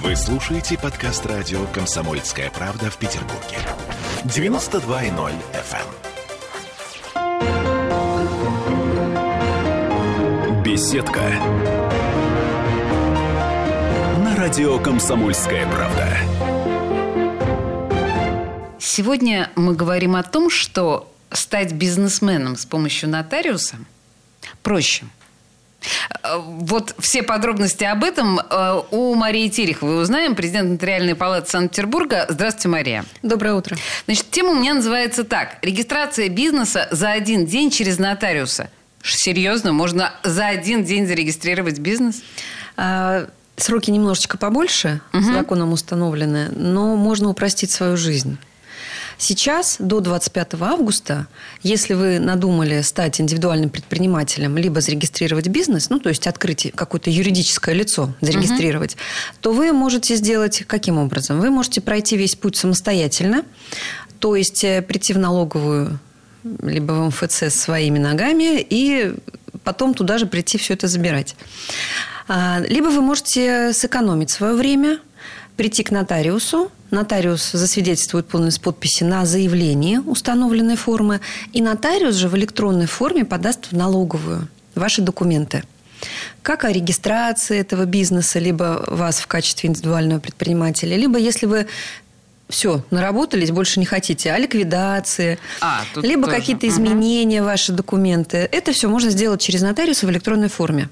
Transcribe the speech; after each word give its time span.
Вы 0.00 0.16
слушаете 0.16 0.78
подкаст 0.78 1.26
радио 1.26 1.66
«Комсомольская 1.66 2.50
правда» 2.50 2.90
в 2.90 2.96
Петербурге. 2.96 3.58
92.0 4.24 5.32
FM. 5.52 5.86
эм. 10.46 10.62
Беседка. 10.62 11.20
На 14.24 14.34
радио 14.34 14.78
«Комсомольская 14.78 15.66
правда». 15.70 16.08
Сегодня 18.78 19.50
мы 19.56 19.74
говорим 19.74 20.16
о 20.16 20.22
том, 20.22 20.48
что 20.48 21.12
стать 21.30 21.74
бизнесменом 21.74 22.56
с 22.56 22.64
помощью 22.64 23.10
нотариуса 23.10 23.76
проще– 24.62 25.04
вот 26.24 26.94
все 26.98 27.22
подробности 27.22 27.84
об 27.84 28.04
этом 28.04 28.38
э, 28.38 28.82
у 28.90 29.14
Марии 29.14 29.48
Тереховой 29.48 30.02
узнаем, 30.02 30.34
президент 30.34 30.70
Нотариальной 30.70 31.14
палаты 31.14 31.50
Санкт-Петербурга. 31.50 32.26
Здравствуйте, 32.28 32.68
Мария. 32.68 33.04
Доброе 33.22 33.54
утро. 33.54 33.76
Значит, 34.06 34.30
тема 34.30 34.50
у 34.50 34.54
меня 34.54 34.74
называется 34.74 35.24
так. 35.24 35.56
Регистрация 35.62 36.28
бизнеса 36.28 36.88
за 36.90 37.10
один 37.10 37.46
день 37.46 37.70
через 37.70 37.98
нотариуса. 37.98 38.70
Серьезно? 39.02 39.72
Можно 39.72 40.12
за 40.22 40.46
один 40.46 40.84
день 40.84 41.06
зарегистрировать 41.06 41.78
бизнес? 41.78 42.22
А, 42.76 43.26
сроки 43.56 43.90
немножечко 43.90 44.38
побольше, 44.38 45.00
угу. 45.12 45.22
законом 45.32 45.72
установлены, 45.72 46.50
но 46.54 46.96
можно 46.96 47.28
упростить 47.28 47.70
свою 47.70 47.96
жизнь. 47.96 48.38
Сейчас, 49.22 49.76
до 49.78 50.00
25 50.00 50.54
августа, 50.60 51.28
если 51.62 51.94
вы 51.94 52.18
надумали 52.18 52.82
стать 52.82 53.20
индивидуальным 53.20 53.70
предпринимателем, 53.70 54.56
либо 54.58 54.80
зарегистрировать 54.80 55.46
бизнес, 55.46 55.90
ну, 55.90 56.00
то 56.00 56.08
есть 56.08 56.26
открыть 56.26 56.72
какое-то 56.74 57.08
юридическое 57.08 57.72
лицо, 57.72 58.12
зарегистрировать, 58.20 58.94
угу. 58.94 59.00
то 59.40 59.52
вы 59.52 59.72
можете 59.72 60.16
сделать 60.16 60.64
каким 60.66 60.98
образом? 60.98 61.38
Вы 61.38 61.50
можете 61.50 61.80
пройти 61.80 62.16
весь 62.16 62.34
путь 62.34 62.56
самостоятельно, 62.56 63.44
то 64.18 64.34
есть 64.34 64.64
э, 64.64 64.82
прийти 64.82 65.12
в 65.12 65.18
налоговую 65.18 66.00
либо 66.60 66.90
в 66.90 67.06
МФЦ 67.10 67.54
своими 67.54 68.00
ногами 68.00 68.58
и 68.58 69.14
потом 69.62 69.94
туда 69.94 70.18
же 70.18 70.26
прийти 70.26 70.58
все 70.58 70.74
это 70.74 70.88
забирать. 70.88 71.36
А, 72.26 72.58
либо 72.66 72.88
вы 72.88 73.00
можете 73.02 73.72
сэкономить 73.72 74.30
свое 74.30 74.54
время– 74.54 74.98
прийти 75.62 75.84
к 75.84 75.92
нотариусу. 75.92 76.72
Нотариус 76.90 77.52
засвидетельствует 77.52 78.26
полность 78.26 78.60
подписи 78.60 79.04
на 79.04 79.24
заявление 79.24 80.00
установленной 80.00 80.74
формы. 80.74 81.20
И 81.52 81.62
нотариус 81.62 82.16
же 82.16 82.28
в 82.28 82.36
электронной 82.36 82.86
форме 82.86 83.24
подаст 83.24 83.68
в 83.70 83.76
налоговую 83.76 84.48
ваши 84.74 85.02
документы. 85.02 85.62
Как 86.42 86.64
о 86.64 86.72
регистрации 86.72 87.60
этого 87.60 87.84
бизнеса, 87.84 88.40
либо 88.40 88.84
вас 88.88 89.20
в 89.20 89.28
качестве 89.28 89.68
индивидуального 89.68 90.18
предпринимателя, 90.18 90.96
либо 90.96 91.16
если 91.16 91.46
вы 91.46 91.68
все, 92.48 92.82
наработались, 92.90 93.52
больше 93.52 93.78
не 93.78 93.86
хотите, 93.86 94.32
о 94.32 94.38
ликвидации, 94.38 95.38
а, 95.60 95.84
либо 95.94 96.24
тоже. 96.24 96.38
какие-то 96.38 96.66
изменения 96.66 97.40
угу. 97.40 97.50
ваши 97.50 97.70
документы. 97.70 98.38
Это 98.50 98.72
все 98.72 98.88
можно 98.88 99.10
сделать 99.10 99.40
через 99.40 99.62
нотариуса 99.62 100.06
в 100.06 100.10
электронной 100.10 100.48
форме. 100.48 100.88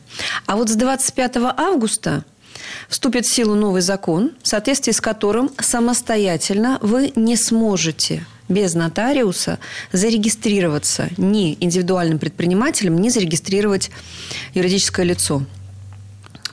А 0.46 0.54
вот 0.54 0.68
с 0.68 0.76
25 0.76 1.38
августа 1.56 2.24
вступит 2.90 3.24
в 3.24 3.32
силу 3.32 3.54
новый 3.54 3.80
закон, 3.80 4.32
в 4.42 4.48
соответствии 4.48 4.92
с 4.92 5.00
которым 5.00 5.50
самостоятельно 5.58 6.78
вы 6.82 7.12
не 7.16 7.36
сможете 7.36 8.26
без 8.50 8.74
нотариуса 8.74 9.58
зарегистрироваться 9.92 11.08
ни 11.16 11.56
индивидуальным 11.60 12.18
предпринимателем, 12.18 13.00
ни 13.00 13.08
зарегистрировать 13.08 13.90
юридическое 14.52 15.06
лицо. 15.06 15.42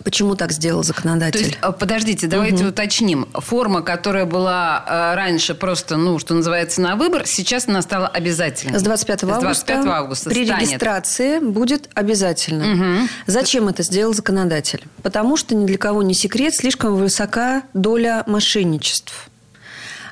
Почему 0.07 0.37
так 0.37 0.53
сделал 0.53 0.83
законодатель? 0.83 1.41
То 1.41 1.45
есть, 1.45 1.57
а, 1.59 1.73
подождите, 1.73 2.27
давайте 2.27 2.63
угу. 2.63 2.69
уточним. 2.69 3.27
Форма, 3.33 3.81
которая 3.81 4.23
была 4.23 4.81
а, 4.87 5.15
раньше 5.15 5.53
просто, 5.53 5.97
ну, 5.97 6.17
что 6.17 6.33
называется, 6.33 6.79
на 6.79 6.95
выбор, 6.95 7.23
сейчас 7.25 7.67
она 7.67 7.81
стала 7.81 8.07
обязательной. 8.07 8.79
С 8.79 8.83
25 8.83 9.23
августа, 9.23 9.39
С 9.39 9.63
25 9.63 9.85
августа 9.87 10.29
при 10.29 10.45
станет. 10.45 10.61
регистрации 10.61 11.39
будет 11.39 11.89
обязательно. 11.93 12.73
Угу. 13.01 13.09
Зачем 13.25 13.67
это 13.67 13.83
сделал 13.83 14.13
законодатель? 14.13 14.81
Потому 15.03 15.35
что 15.35 15.55
ни 15.55 15.65
для 15.65 15.77
кого 15.77 16.01
не 16.03 16.13
секрет, 16.13 16.55
слишком 16.55 16.95
высока 16.95 17.63
доля 17.73 18.23
мошенничеств 18.27 19.29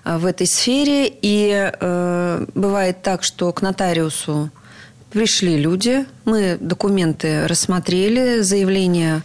а, 0.03 0.17
в 0.17 0.25
этой 0.25 0.45
сфере. 0.45 1.07
И 1.07 1.71
э, 1.71 2.45
бывает 2.53 3.01
так, 3.01 3.23
что 3.23 3.53
к 3.53 3.61
нотариусу 3.61 4.51
Пришли 5.15 5.55
люди, 5.55 6.05
мы 6.25 6.57
документы 6.59 7.47
рассмотрели, 7.47 8.41
заявление, 8.41 9.21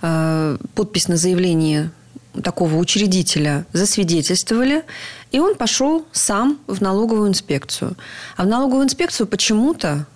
подпись 0.00 1.08
на 1.08 1.16
заявление 1.16 1.90
такого 2.42 2.76
учредителя 2.76 3.66
засвидетельствовали, 3.72 4.84
и 5.32 5.40
он 5.40 5.56
пошел 5.56 6.06
сам 6.12 6.58
в 6.66 6.80
налоговую 6.80 7.28
инспекцию. 7.28 7.96
А 8.36 8.44
в 8.44 8.46
налоговую 8.46 8.84
инспекцию 8.84 9.26
почему-то 9.26 10.06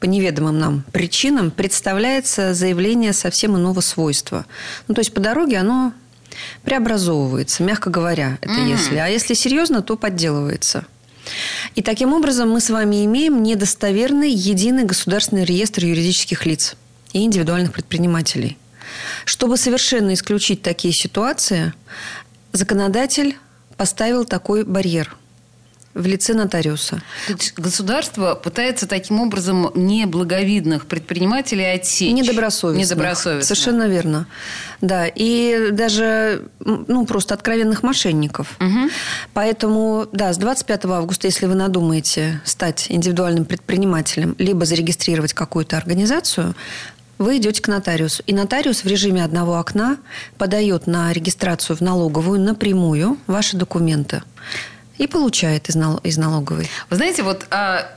по 0.00 0.06
неведомым 0.06 0.58
нам 0.58 0.84
причинам 0.92 1.50
представляется 1.50 2.54
заявление 2.54 3.12
совсем 3.12 3.56
иного 3.56 3.80
свойства. 3.80 4.46
Ну, 4.86 4.94
то 4.94 5.00
есть 5.00 5.12
по 5.12 5.20
дороге 5.20 5.58
оно 5.58 5.92
преобразовывается, 6.62 7.62
мягко 7.62 7.90
говоря, 7.90 8.38
это 8.40 8.54
mm. 8.54 8.68
если. 8.68 8.96
А 8.96 9.08
если 9.08 9.34
серьезно, 9.34 9.82
то 9.82 9.96
подделывается. 9.96 10.84
И 11.74 11.82
таким 11.82 12.14
образом 12.14 12.50
мы 12.50 12.60
с 12.60 12.70
вами 12.70 13.04
имеем 13.04 13.42
недостоверный 13.42 14.30
единый 14.30 14.84
государственный 14.84 15.44
реестр 15.44 15.84
юридических 15.84 16.46
лиц 16.46 16.76
и 17.12 17.24
индивидуальных 17.24 17.72
предпринимателей. 17.72 18.56
Чтобы 19.24 19.56
совершенно 19.56 20.14
исключить 20.14 20.62
такие 20.62 20.92
ситуации, 20.94 21.72
законодатель 22.52 23.36
поставил 23.76 24.24
такой 24.24 24.64
барьер– 24.64 25.16
в 25.98 26.06
лице 26.06 26.32
нотариуса. 26.32 27.02
Государство 27.56 28.34
пытается 28.34 28.86
таким 28.86 29.20
образом 29.20 29.72
неблаговидных 29.74 30.86
предпринимателей 30.86 31.64
отсечь. 31.64 32.12
Недобросовестных. 32.12 32.86
Недобросовестных. 32.86 33.44
Совершенно 33.44 33.88
верно. 33.88 34.26
Да, 34.80 35.06
и 35.06 35.70
даже 35.72 36.44
ну, 36.60 37.04
просто 37.04 37.34
откровенных 37.34 37.82
мошенников. 37.82 38.56
Угу. 38.60 38.90
Поэтому, 39.34 40.06
да, 40.12 40.32
с 40.32 40.38
25 40.38 40.84
августа, 40.84 41.26
если 41.26 41.46
вы 41.46 41.56
надумаете 41.56 42.40
стать 42.44 42.86
индивидуальным 42.88 43.44
предпринимателем, 43.44 44.36
либо 44.38 44.64
зарегистрировать 44.66 45.32
какую-то 45.32 45.76
организацию, 45.76 46.54
вы 47.18 47.38
идете 47.38 47.60
к 47.60 47.68
нотариусу. 47.68 48.22
И 48.26 48.32
нотариус 48.32 48.84
в 48.84 48.86
режиме 48.86 49.24
одного 49.24 49.58
окна 49.58 49.98
подает 50.38 50.86
на 50.86 51.12
регистрацию 51.12 51.76
в 51.76 51.80
налоговую 51.80 52.40
напрямую 52.40 53.18
ваши 53.26 53.56
документы 53.56 54.22
и 54.98 55.06
получает 55.06 55.68
из, 55.68 55.74
нал- 55.74 55.98
из 55.98 56.16
налоговой. 56.16 56.68
Вы 56.90 56.96
знаете, 56.96 57.22
вот 57.22 57.46
а, 57.50 57.88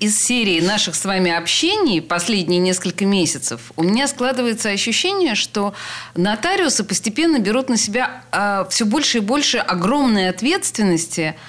из 0.00 0.18
серии 0.18 0.60
наших 0.60 0.94
с 0.94 1.04
вами 1.04 1.30
общений 1.30 2.00
последние 2.00 2.60
несколько 2.60 3.04
месяцев 3.04 3.72
у 3.76 3.82
меня 3.82 4.06
складывается 4.08 4.70
ощущение, 4.70 5.34
что 5.34 5.74
нотариусы 6.14 6.84
постепенно 6.84 7.38
берут 7.38 7.68
на 7.68 7.76
себя 7.76 8.22
а, 8.30 8.66
все 8.70 8.84
больше 8.84 9.18
и 9.18 9.20
больше 9.20 9.58
огромной 9.58 10.28
ответственности– 10.28 11.34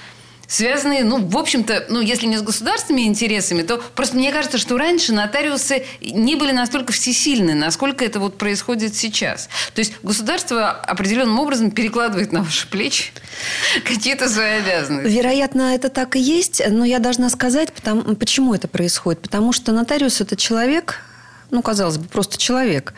связанные, 0.50 1.06
ну, 1.06 1.26
в 1.26 1.38
общем-то, 1.38 1.86
ну, 1.90 2.02
если 2.02 2.26
не 2.26 2.38
с 2.38 2.42
государственными 2.42 3.04
интересами, 3.04 3.62
то 3.62 3.78
просто 3.96 4.18
мне 4.18 4.32
кажется, 4.34 4.58
что 4.58 4.78
раньше 4.78 5.14
нотариусы 5.14 5.86
не 6.02 6.36
были 6.36 6.52
настолько 6.52 6.92
всесильны, 6.92 7.54
насколько 7.54 8.04
это 8.04 8.20
вот 8.20 8.38
происходит 8.38 8.96
сейчас. 8.96 9.48
То 9.74 9.80
есть 9.80 9.94
государство 10.04 10.72
определенным 10.72 11.40
образом 11.40 11.72
перекладывает 11.72 12.34
на 12.34 12.42
ваши 12.42 12.68
плечи 12.68 13.12
какие-то 13.86 14.28
свои 14.28 14.60
обязанности. 14.60 15.10
Вероятно, 15.10 15.76
это 15.76 15.90
так 15.90 16.16
и 16.16 16.20
есть, 16.20 16.62
но 16.68 16.84
я 16.84 17.00
должна 17.00 17.30
сказать, 17.30 17.72
потому, 17.72 18.16
почему 18.16 18.56
это 18.56 18.68
происходит. 18.68 19.22
Потому 19.22 19.54
что 19.54 19.72
нотариус– 19.72 20.20
это 20.22 20.36
человек, 20.36 21.04
ну, 21.52 21.62
казалось 21.62 21.98
бы, 21.98 22.08
просто 22.08 22.38
человек, 22.38 22.94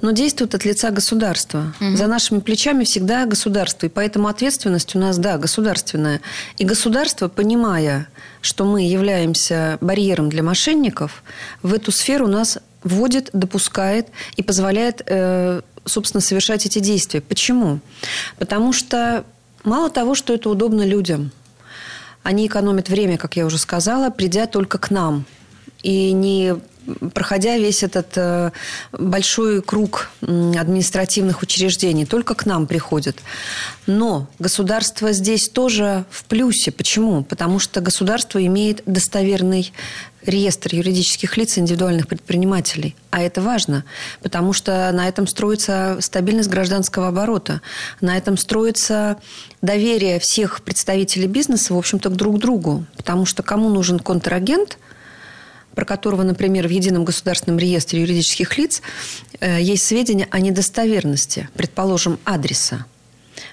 но 0.00 0.10
действует 0.10 0.54
от 0.54 0.64
лица 0.64 0.90
государства. 0.90 1.74
Угу. 1.80 1.96
За 1.96 2.06
нашими 2.06 2.40
плечами 2.40 2.84
всегда 2.84 3.26
государство, 3.26 3.86
и 3.86 3.88
поэтому 3.88 4.28
ответственность 4.28 4.94
у 4.96 4.98
нас, 4.98 5.18
да, 5.18 5.38
государственная. 5.38 6.20
И 6.58 6.64
государство, 6.64 7.28
понимая, 7.28 8.08
что 8.40 8.64
мы 8.64 8.82
являемся 8.82 9.78
барьером 9.80 10.30
для 10.30 10.42
мошенников, 10.42 11.22
в 11.62 11.72
эту 11.72 11.92
сферу 11.92 12.26
нас 12.26 12.58
вводит, 12.82 13.30
допускает 13.32 14.08
и 14.36 14.42
позволяет, 14.42 15.02
э, 15.06 15.60
собственно, 15.84 16.20
совершать 16.20 16.66
эти 16.66 16.80
действия. 16.80 17.20
Почему? 17.20 17.78
Потому 18.38 18.72
что 18.72 19.24
мало 19.62 19.90
того, 19.90 20.16
что 20.16 20.34
это 20.34 20.50
удобно 20.50 20.84
людям, 20.84 21.30
они 22.24 22.46
экономят 22.46 22.88
время, 22.88 23.18
как 23.18 23.36
я 23.36 23.46
уже 23.46 23.58
сказала, 23.58 24.10
придя 24.10 24.46
только 24.46 24.78
к 24.78 24.90
нам– 24.90 25.24
и 25.82 26.12
не 26.12 26.56
проходя 27.14 27.56
весь 27.56 27.82
этот 27.82 28.12
э, 28.16 28.50
большой 28.92 29.62
круг 29.62 30.10
административных 30.20 31.42
учреждений, 31.42 32.06
только 32.06 32.34
к 32.34 32.46
нам 32.46 32.66
приходят. 32.66 33.16
Но 33.86 34.26
государство 34.38 35.12
здесь 35.12 35.48
тоже 35.48 36.04
в 36.10 36.24
плюсе. 36.24 36.72
Почему? 36.72 37.22
Потому 37.22 37.58
что 37.58 37.80
государство 37.80 38.44
имеет 38.44 38.82
достоверный 38.86 39.72
реестр 40.24 40.76
юридических 40.76 41.36
лиц 41.36 41.58
индивидуальных 41.58 42.06
предпринимателей. 42.06 42.94
А 43.10 43.20
это 43.20 43.40
важно, 43.40 43.84
потому 44.22 44.52
что 44.52 44.90
на 44.92 45.08
этом 45.08 45.26
строится 45.26 45.98
стабильность 46.00 46.48
гражданского 46.48 47.08
оборота, 47.08 47.60
на 48.00 48.16
этом 48.16 48.36
строится 48.36 49.16
доверие 49.62 50.20
всех 50.20 50.62
представителей 50.62 51.26
бизнеса, 51.26 51.74
в 51.74 51.78
общем-то, 51.78 52.08
друг 52.08 52.36
к 52.36 52.38
другу. 52.38 52.84
Потому 52.96 53.26
что 53.26 53.42
кому 53.42 53.68
нужен 53.68 53.98
контрагент– 53.98 54.78
про 55.74 55.84
которого, 55.84 56.22
например, 56.22 56.68
в 56.68 56.70
Едином 56.70 57.04
государственном 57.04 57.58
реестре 57.58 58.00
юридических 58.00 58.56
лиц 58.58 58.82
э, 59.40 59.60
есть 59.60 59.86
сведения 59.86 60.28
о 60.30 60.40
недостоверности, 60.40 61.48
предположим, 61.54 62.18
адреса. 62.24 62.86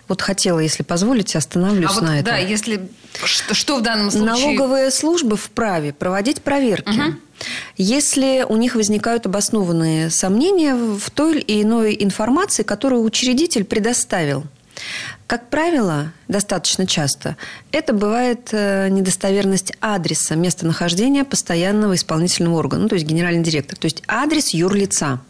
Вот 0.07 0.21
хотела, 0.21 0.59
если 0.59 0.83
позволите, 0.83 1.37
остановлюсь 1.37 1.97
а 1.97 2.01
на 2.01 2.11
вот, 2.11 2.19
этом. 2.19 2.25
Да, 2.25 2.37
если 2.37 2.89
что, 3.23 3.53
что 3.53 3.77
в 3.77 3.81
данном 3.81 4.11
случае? 4.11 4.27
Налоговые 4.29 4.91
службы 4.91 5.37
вправе 5.37 5.93
проводить 5.93 6.41
проверки. 6.41 6.89
Угу. 6.89 7.15
Если 7.77 8.45
у 8.47 8.57
них 8.57 8.75
возникают 8.75 9.25
обоснованные 9.25 10.09
сомнения 10.09 10.75
в 10.75 11.09
той 11.11 11.39
или 11.39 11.63
иной 11.63 11.97
информации, 11.99 12.63
которую 12.63 13.03
учредитель 13.03 13.63
предоставил. 13.63 14.43
Как 15.29 15.47
правило, 15.51 16.11
достаточно 16.27 16.87
часто, 16.87 17.37
это 17.71 17.93
бывает 17.93 18.49
э, 18.51 18.89
недостоверность 18.89 19.73
адреса 19.79 20.33
местонахождения 20.33 21.23
постоянного 21.23 21.93
исполнительного 21.93 22.57
органа, 22.57 22.81
ну, 22.81 22.89
то 22.89 22.95
есть 22.95 23.05
генеральный 23.05 23.43
директор, 23.43 23.77
то 23.77 23.85
есть 23.85 24.01
адрес 24.07 24.55
юрлица. 24.55 25.21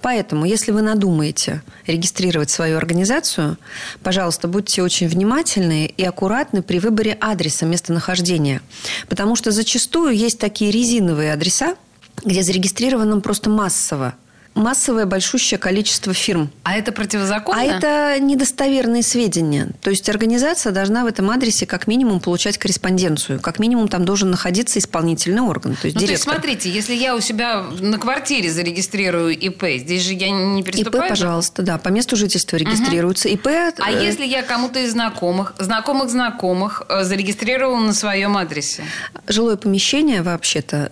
Поэтому, 0.00 0.46
если 0.46 0.70
вы 0.70 0.80
надумаете 0.80 1.60
регистрировать 1.86 2.48
свою 2.48 2.78
организацию, 2.78 3.58
пожалуйста, 4.02 4.48
будьте 4.48 4.82
очень 4.82 5.08
внимательны 5.08 5.92
и 5.94 6.04
аккуратны 6.04 6.62
при 6.62 6.78
выборе 6.78 7.12
адреса 7.12 7.66
местонахождения. 7.66 8.62
Потому 9.10 9.36
что 9.36 9.50
зачастую 9.50 10.16
есть 10.16 10.38
такие 10.38 10.70
резиновые 10.70 11.34
адреса, 11.34 11.76
где 12.24 12.42
зарегистрировано 12.42 13.20
просто 13.20 13.50
массово 13.50 14.14
массовое 14.58 15.06
большущее 15.06 15.58
количество 15.58 16.12
фирм. 16.12 16.50
А 16.64 16.74
это 16.74 16.92
противозаконно? 16.92 17.60
А 17.60 17.64
это 17.64 18.20
недостоверные 18.20 19.02
сведения. 19.02 19.70
То 19.80 19.90
есть 19.90 20.08
организация 20.08 20.72
должна 20.72 21.04
в 21.04 21.06
этом 21.06 21.30
адресе 21.30 21.66
как 21.66 21.86
минимум 21.86 22.20
получать 22.20 22.58
корреспонденцию. 22.58 23.40
Как 23.40 23.58
минимум 23.58 23.88
там 23.88 24.04
должен 24.04 24.30
находиться 24.30 24.78
исполнительный 24.78 25.42
орган, 25.42 25.76
то 25.76 25.86
есть 25.86 25.94
ну, 25.94 26.00
директор. 26.00 26.06
То 26.06 26.12
есть, 26.12 26.22
смотрите, 26.22 26.70
если 26.70 26.94
я 26.94 27.14
у 27.14 27.20
себя 27.20 27.64
на 27.80 27.98
квартире 27.98 28.50
зарегистрирую 28.50 29.36
ИП, 29.38 29.64
здесь 29.78 30.02
же 30.02 30.14
я 30.14 30.30
не 30.30 30.62
переступаю? 30.62 31.04
ИП, 31.04 31.08
пожалуйста, 31.08 31.62
да, 31.62 31.78
по 31.78 31.88
месту 31.88 32.16
жительства 32.16 32.56
регистрируется. 32.56 33.28
Угу. 33.28 33.34
ИП... 33.34 33.46
А 33.46 33.90
э... 33.90 34.04
если 34.04 34.24
я 34.24 34.42
кому-то 34.42 34.80
из 34.80 34.92
знакомых, 34.92 35.54
знакомых 35.58 36.10
знакомых 36.10 36.82
э, 36.88 37.04
зарегистрировал 37.04 37.76
на 37.76 37.92
своем 37.92 38.36
адресе? 38.36 38.82
Жилое 39.26 39.56
помещение 39.56 40.22
вообще-то 40.22 40.90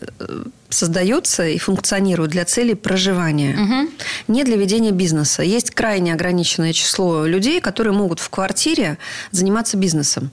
создается 0.68 1.46
и 1.46 1.58
функционирует 1.58 2.30
для 2.30 2.44
целей 2.44 2.74
проживания, 2.74 3.54
угу. 3.54 3.90
не 4.28 4.44
для 4.44 4.56
ведения 4.56 4.90
бизнеса. 4.90 5.42
Есть 5.42 5.70
крайне 5.70 6.12
ограниченное 6.12 6.72
число 6.72 7.26
людей, 7.26 7.60
которые 7.60 7.92
могут 7.92 8.20
в 8.20 8.30
квартире 8.30 8.98
заниматься 9.30 9.76
бизнесом. 9.76 10.30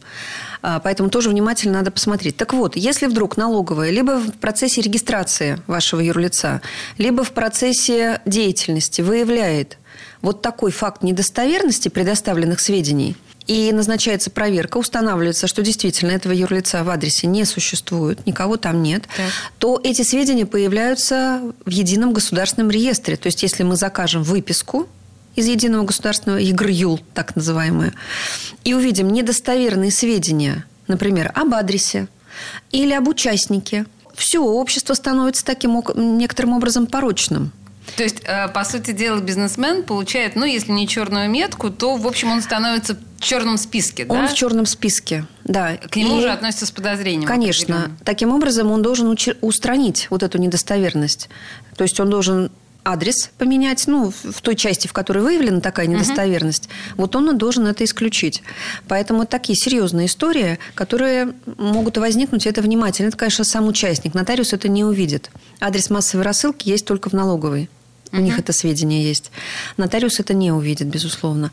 А, 0.62 0.80
поэтому 0.80 1.10
тоже 1.10 1.30
внимательно 1.30 1.80
надо 1.80 1.92
посмотреть. 1.92 2.38
Так 2.38 2.54
вот, 2.54 2.76
если 2.76 3.08
вдруг 3.08 3.38
налоговая 3.38 3.90
либо 3.90 4.20
в 4.20 4.34
процессе 4.34 4.82
регистрации 4.82 5.60
вашего 5.68 6.00
юрлица, 6.00 6.62
либо 6.98 7.24
в 7.24 7.32
процессе 7.32 8.22
деятельности 8.26 9.02
выявляет 9.02 9.78
вот 10.22 10.42
такой 10.42 10.72
факт 10.72 11.04
недостоверности 11.04 11.90
предоставленных 11.90 12.60
сведений– 12.60 13.18
и 13.48 13.72
назначается 13.72 14.30
проверка, 14.32 14.78
устанавливается, 14.78 15.48
что 15.48 15.62
действительно 15.62 16.12
этого 16.12 16.34
юрлица 16.34 16.84
в 16.84 16.90
адресе 16.90 17.28
не 17.28 17.46
существует, 17.46 18.26
никого 18.26 18.58
там 18.58 18.82
нет, 18.82 19.04
так. 19.16 19.32
то 19.58 19.80
эти 19.84 20.02
сведения 20.02 20.46
появляются 20.46 21.42
в 21.66 21.70
едином 21.70 22.14
государственном 22.14 22.72
реестре. 22.72 23.18
То 23.18 23.28
есть, 23.28 23.44
если 23.44 23.64
мы 23.64 23.76
закажем 23.76 24.24
выписку 24.24 24.88
из 25.36 25.48
единого 25.48 25.86
государственного 25.86 26.40
ЕГРЮЛ, 26.40 27.00
так 27.14 27.36
называемую, 27.36 27.94
и 28.64 28.74
увидим 28.74 29.10
недостоверные 29.10 29.92
сведения, 29.92 30.66
например, 30.88 31.32
об 31.36 31.54
адресе 31.54 32.08
или 32.72 32.94
об 32.94 33.08
участнике, 33.08 33.86
все, 34.14 34.44
общество 34.44 34.94
становится 34.94 35.44
таким 35.44 35.82
некоторым 35.96 36.54
образом 36.54 36.86
порочным. 36.86 37.52
То 37.96 38.04
есть, 38.04 38.22
э, 38.24 38.48
по 38.50 38.64
сути 38.64 38.92
дела, 38.92 39.20
бизнесмен 39.20 39.84
получает, 39.84 40.36
ну, 40.36 40.46
если 40.46 40.72
не 40.72 40.88
черную 40.88 41.30
метку, 41.30 41.70
то, 41.70 41.96
в 41.96 42.08
общем, 42.08 42.32
он 42.32 42.42
становится 42.42 42.96
в 42.96 43.22
черном 43.22 43.58
списке, 43.58 44.06
да? 44.06 44.16
Он 44.16 44.28
в 44.28 44.34
черном 44.34 44.66
списке, 44.66 45.26
да. 45.44 45.78
К 45.78 45.96
нему 45.96 46.16
и, 46.16 46.20
уже 46.20 46.32
относятся 46.32 46.66
с 46.66 46.72
подозрением. 46.72 47.28
Конечно. 47.28 47.92
Таким 48.04 48.34
образом, 48.34 48.72
он 48.72 48.82
должен 48.82 49.16
устранить 49.42 50.08
вот 50.10 50.24
эту 50.24 50.38
недостоверность. 50.38 51.30
То 51.76 51.84
есть, 51.84 52.00
он 52.00 52.10
должен 52.10 52.52
адрес 52.84 53.32
поменять, 53.38 53.88
ну, 53.88 54.12
в 54.12 54.42
той 54.42 54.56
части, 54.56 54.88
в 54.88 54.94
которой 54.94 55.20
выявлена 55.20 55.62
такая 55.62 55.88
недостоверность, 55.88 56.68
угу. 56.68 57.04
вот 57.04 57.16
он 57.16 57.38
должен 57.38 57.68
это 57.68 57.84
исключить. 57.84 58.44
Поэтому 58.88 59.26
такие 59.26 59.56
серьезные 59.56 60.08
истории, 60.08 60.60
которые 60.76 61.34
могут 61.58 61.98
возникнуть, 61.98 62.46
это 62.46 62.62
внимательно. 62.62 63.08
Это, 63.08 63.18
конечно, 63.18 63.44
сам 63.44 63.68
участник. 63.68 64.14
Нотариус 64.14 64.54
это 64.54 64.68
не 64.68 64.84
увидит. 64.84 65.32
Адрес 65.60 65.90
массовой 65.90 66.24
рассылки 66.24 66.70
есть 66.70 66.86
только 66.86 67.10
в 67.10 67.14
налоговой. 67.14 67.70
У 68.14 68.18
них 68.18 68.38
это 68.38 68.54
сведения 68.54 69.04
есть. 69.04 69.32
Нотариус 69.78 70.20
это 70.20 70.36
не 70.36 70.52
увидит, 70.52 70.88
безусловно. 70.88 71.52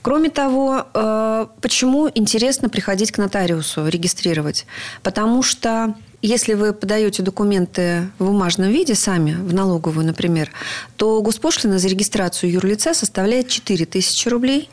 Кроме 0.00 0.30
того, 0.30 0.86
э, 0.94 1.46
почему 1.60 2.10
интересно 2.14 2.70
приходить 2.70 3.12
к 3.12 3.18
нотариусу, 3.18 3.86
регистрировать? 3.86 4.64
Потому 5.02 5.42
что 5.42 5.94
если 6.22 6.54
вы 6.54 6.72
подаете 6.72 7.22
документы 7.22 8.10
в 8.18 8.26
бумажном 8.26 8.70
виде 8.70 8.94
сами, 8.94 9.32
в 9.32 9.54
налоговую, 9.54 10.06
например, 10.06 10.50
то 10.96 11.20
госпошлина 11.22 11.78
за 11.78 11.88
регистрацию 11.88 12.50
юрлица 12.50 12.94
составляет 12.94 13.48
4 13.48 13.86
тысячи 13.86 14.28
рублей, 14.28 14.68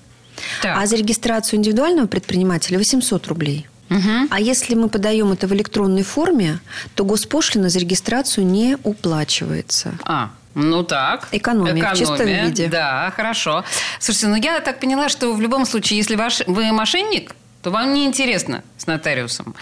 так. 0.62 0.78
а 0.78 0.86
за 0.86 0.96
регистрацию 0.96 1.60
индивидуального 1.60 2.08
предпринимателя 2.08 2.78
800 2.78 3.28
рублей. 3.28 3.68
Угу. 3.90 4.30
А 4.32 4.40
если 4.40 4.74
мы 4.74 4.90
подаем 4.90 5.32
это 5.32 5.48
в 5.48 5.54
электронной 5.54 6.04
форме, 6.04 6.60
то 6.96 7.06
госпошлина 7.06 7.70
за 7.70 7.80
регистрацию 7.80 8.46
не 8.46 8.78
уплачивается. 8.84 9.94
А, 10.04 10.32
ну 10.56 10.84
так. 10.84 11.28
Экономия, 11.32 11.74
Экономия 11.74 11.94
в 11.94 11.98
чистом 11.98 12.26
виде. 12.26 12.68
Да, 12.68 13.14
хорошо. 13.16 13.64
Слушайте, 14.00 14.28
ну 14.28 14.36
я 14.36 14.60
так 14.62 14.80
поняла, 14.80 15.10
что 15.10 15.34
в 15.34 15.42
любом 15.42 15.66
случае, 15.66 15.98
если 15.98 16.16
ваш, 16.16 16.42
вы 16.48 16.72
мошенник, 16.72 17.36
то 17.66 17.72
вам 17.72 17.94
не 17.94 18.06
интересно 18.06 18.64
с 18.78 18.86
нотариусом. 18.86 19.56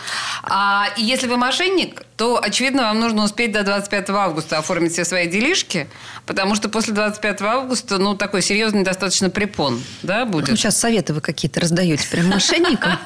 А 0.43 0.87
если 0.97 1.25
вы 1.25 1.37
мошенник, 1.37 2.01
то, 2.17 2.39
очевидно, 2.41 2.83
вам 2.83 2.99
нужно 2.99 3.23
успеть 3.23 3.51
до 3.51 3.63
25 3.63 4.09
августа 4.11 4.57
оформить 4.57 4.93
все 4.93 5.05
свои 5.05 5.27
делишки, 5.27 5.87
потому 6.25 6.55
что 6.55 6.69
после 6.69 6.93
25 6.93 7.41
августа, 7.41 7.97
ну, 7.97 8.15
такой 8.15 8.41
серьезный 8.41 8.83
достаточно 8.83 9.29
препон, 9.29 9.81
да, 10.03 10.25
будет? 10.25 10.49
Ну, 10.49 10.55
сейчас 10.55 10.79
советы 10.79 11.13
вы 11.13 11.21
какие-то 11.21 11.59
раздаете 11.59 12.07
прям 12.09 12.27
мошенникам. 12.27 12.97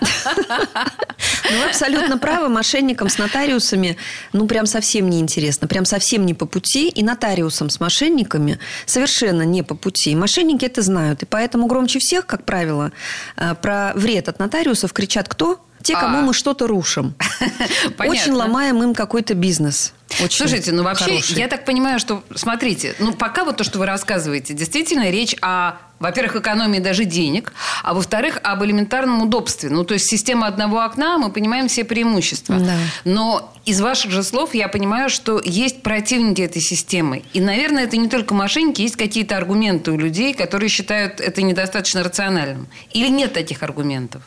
Ну, 1.50 1.66
абсолютно 1.66 2.18
правы. 2.18 2.50
Мошенникам 2.50 3.10
с 3.10 3.18
нотариусами, 3.18 3.98
ну, 4.34 4.48
прям 4.48 4.66
совсем 4.66 5.10
не 5.10 5.20
интересно. 5.20 5.68
Прям 5.68 5.86
совсем 5.86 6.26
не 6.26 6.34
по 6.34 6.46
пути. 6.46 6.90
И 6.90 7.04
нотариусам 7.04 7.70
с 7.70 7.80
мошенниками 7.80 8.60
совершенно 8.86 9.44
не 9.44 9.64
по 9.64 9.76
пути. 9.76 10.16
Мошенники 10.16 10.66
это 10.66 10.82
знают. 10.82 11.24
И 11.24 11.26
поэтому 11.26 11.68
громче 11.68 12.00
всех, 12.00 12.26
как 12.26 12.44
правило, 12.44 12.92
э, 13.38 13.56
про 13.56 13.94
вред 13.96 14.28
от 14.28 14.40
нотариусов 14.40 14.92
кричат 14.92 15.30
кто? 15.30 15.60
Те, 15.88 15.94
кому 15.94 16.18
а... 16.18 16.22
мы 16.22 16.34
что-то 16.34 16.68
рушим. 16.68 17.16
Очень 17.98 18.34
ломаем 18.34 18.84
им 18.84 18.94
какой-то 18.94 19.36
бизнес. 19.36 19.94
Очень 20.22 20.38
Слушайте, 20.40 20.74
ну 20.74 20.84
вообще, 20.84 21.06
хороший. 21.06 21.38
я 21.38 21.48
так 21.48 21.64
понимаю, 21.64 21.98
что, 22.00 22.24
смотрите, 22.36 22.94
ну 23.00 23.14
пока 23.14 23.46
вот 23.46 23.56
то, 23.56 23.64
что 23.64 23.80
вы 23.80 23.86
рассказываете, 23.86 24.54
действительно 24.54 25.10
речь 25.10 25.34
о, 25.42 25.78
во-первых, 26.00 26.36
экономии 26.38 26.80
даже 26.80 27.06
денег, 27.06 27.54
а 27.84 27.94
во-вторых, 27.94 28.38
об 28.44 28.66
элементарном 28.66 29.22
удобстве. 29.22 29.70
Ну 29.70 29.86
то 29.86 29.94
есть 29.94 30.10
система 30.10 30.48
одного 30.48 30.82
окна, 30.82 31.18
мы 31.18 31.32
понимаем 31.32 31.70
все 31.70 31.86
преимущества. 31.86 32.60
Да. 32.60 32.76
Но 33.06 33.54
из 33.64 33.80
ваших 33.80 34.12
же 34.12 34.24
слов 34.24 34.54
я 34.54 34.68
понимаю, 34.68 35.10
что 35.10 35.42
есть 35.42 35.84
противники 35.84 36.42
этой 36.42 36.62
системы. 36.62 37.24
И, 37.32 37.40
наверное, 37.40 37.86
это 37.86 37.96
не 37.96 38.10
только 38.10 38.34
мошенники, 38.34 38.82
есть 38.82 38.98
какие-то 38.98 39.38
аргументы 39.38 39.92
у 39.92 39.98
людей, 39.98 40.34
которые 40.34 40.68
считают 40.68 41.22
это 41.22 41.42
недостаточно 41.42 42.04
рациональным. 42.04 42.68
Или 42.92 43.08
нет 43.08 43.32
таких 43.32 43.64
аргументов? 43.64 44.22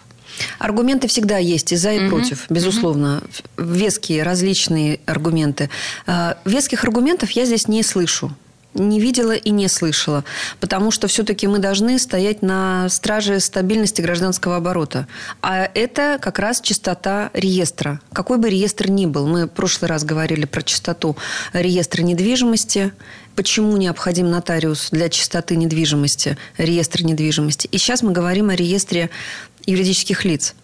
Аргументы 0.58 1.08
всегда 1.08 1.38
есть 1.38 1.72
и 1.72 1.76
за, 1.76 1.92
и 1.92 2.00
угу. 2.00 2.16
против, 2.16 2.46
безусловно. 2.48 3.22
Угу. 3.56 3.64
Веские, 3.64 4.22
различные 4.22 5.00
аргументы. 5.06 5.70
А, 6.06 6.38
веских 6.44 6.84
аргументов 6.84 7.30
я 7.32 7.44
здесь 7.44 7.68
не 7.68 7.82
слышу. 7.82 8.32
не 8.74 9.00
видела 9.00 9.32
и 9.32 9.50
не 9.50 9.68
слышала, 9.68 10.24
потому 10.60 10.90
что 10.90 11.08
все-таки 11.08 11.46
мы 11.46 11.58
должны 11.58 11.98
стоять 11.98 12.42
на 12.42 12.88
страже 12.88 13.40
стабильности 13.40 14.00
гражданского 14.00 14.56
оборота. 14.56 15.06
А 15.42 15.68
это 15.74 16.18
как 16.20 16.38
раз 16.38 16.60
чистота 16.60 17.30
реестра. 17.34 18.00
Какой 18.12 18.38
бы 18.38 18.48
реестр 18.48 18.88
ни 18.88 19.06
был. 19.06 19.26
Мы 19.26 19.46
в 19.46 19.48
прошлый 19.48 19.88
раз 19.88 20.04
говорили 20.04 20.44
про 20.44 20.62
чистоту 20.62 21.16
реестра 21.52 22.02
недвижимости, 22.02 22.92
почему 23.34 23.76
необходим 23.76 24.30
нотариус 24.30 24.90
для 24.90 25.08
чистоты 25.08 25.56
недвижимости, 25.56 26.36
реестр 26.56 27.02
недвижимости. 27.02 27.68
И 27.72 27.78
сейчас 27.78 28.02
мы 28.02 28.12
говорим 28.12 28.50
о 28.50 28.54
реестре 28.54 29.10
юридических 29.66 30.24
лиц. 30.24 30.54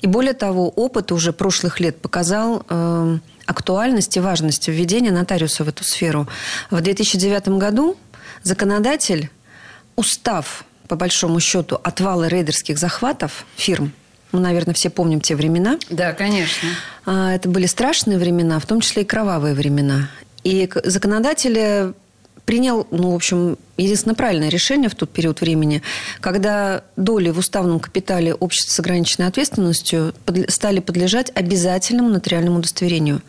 И 0.00 0.06
более 0.06 0.34
того, 0.34 0.68
опыт 0.68 1.12
уже 1.12 1.32
прошлых 1.32 1.80
лет 1.80 2.00
показал 2.00 2.64
э, 2.68 3.18
актуальность 3.46 4.16
и 4.16 4.20
важность 4.20 4.68
введения 4.68 5.10
нотариуса 5.10 5.64
в 5.64 5.68
эту 5.68 5.84
сферу. 5.84 6.28
В 6.70 6.80
2009 6.80 7.48
году 7.58 7.96
законодатель, 8.42 9.30
устав, 9.96 10.64
по 10.86 10.96
большому 10.96 11.40
счету, 11.40 11.80
от 11.82 12.00
вала 12.00 12.28
рейдерских 12.28 12.78
захватов 12.78 13.44
фирм, 13.56 13.92
мы, 14.30 14.40
наверное, 14.40 14.74
все 14.74 14.90
помним 14.90 15.20
те 15.20 15.34
времена. 15.34 15.78
Да, 15.88 16.12
конечно. 16.12 16.68
А, 17.06 17.34
это 17.34 17.48
были 17.48 17.66
страшные 17.66 18.18
времена, 18.18 18.58
в 18.58 18.66
том 18.66 18.80
числе 18.80 19.02
и 19.02 19.04
кровавые 19.06 19.54
времена. 19.54 20.10
И 20.44 20.70
законодатели 20.84 21.94
принял, 22.48 22.86
ну, 22.90 23.10
в 23.10 23.14
общем, 23.14 23.58
единственно 23.76 24.14
правильное 24.14 24.48
решение 24.48 24.88
в 24.88 24.94
тот 24.94 25.10
период 25.10 25.42
времени, 25.42 25.82
когда 26.22 26.82
доли 26.96 27.28
в 27.28 27.36
уставном 27.36 27.78
капитале 27.78 28.32
общества 28.32 28.72
с 28.72 28.80
ограниченной 28.80 29.28
ответственностью 29.28 30.14
стали 30.48 30.80
подлежать 30.80 31.30
обязательному 31.34 32.08
нотариальному 32.08 32.60
удостоверению. 32.60 33.20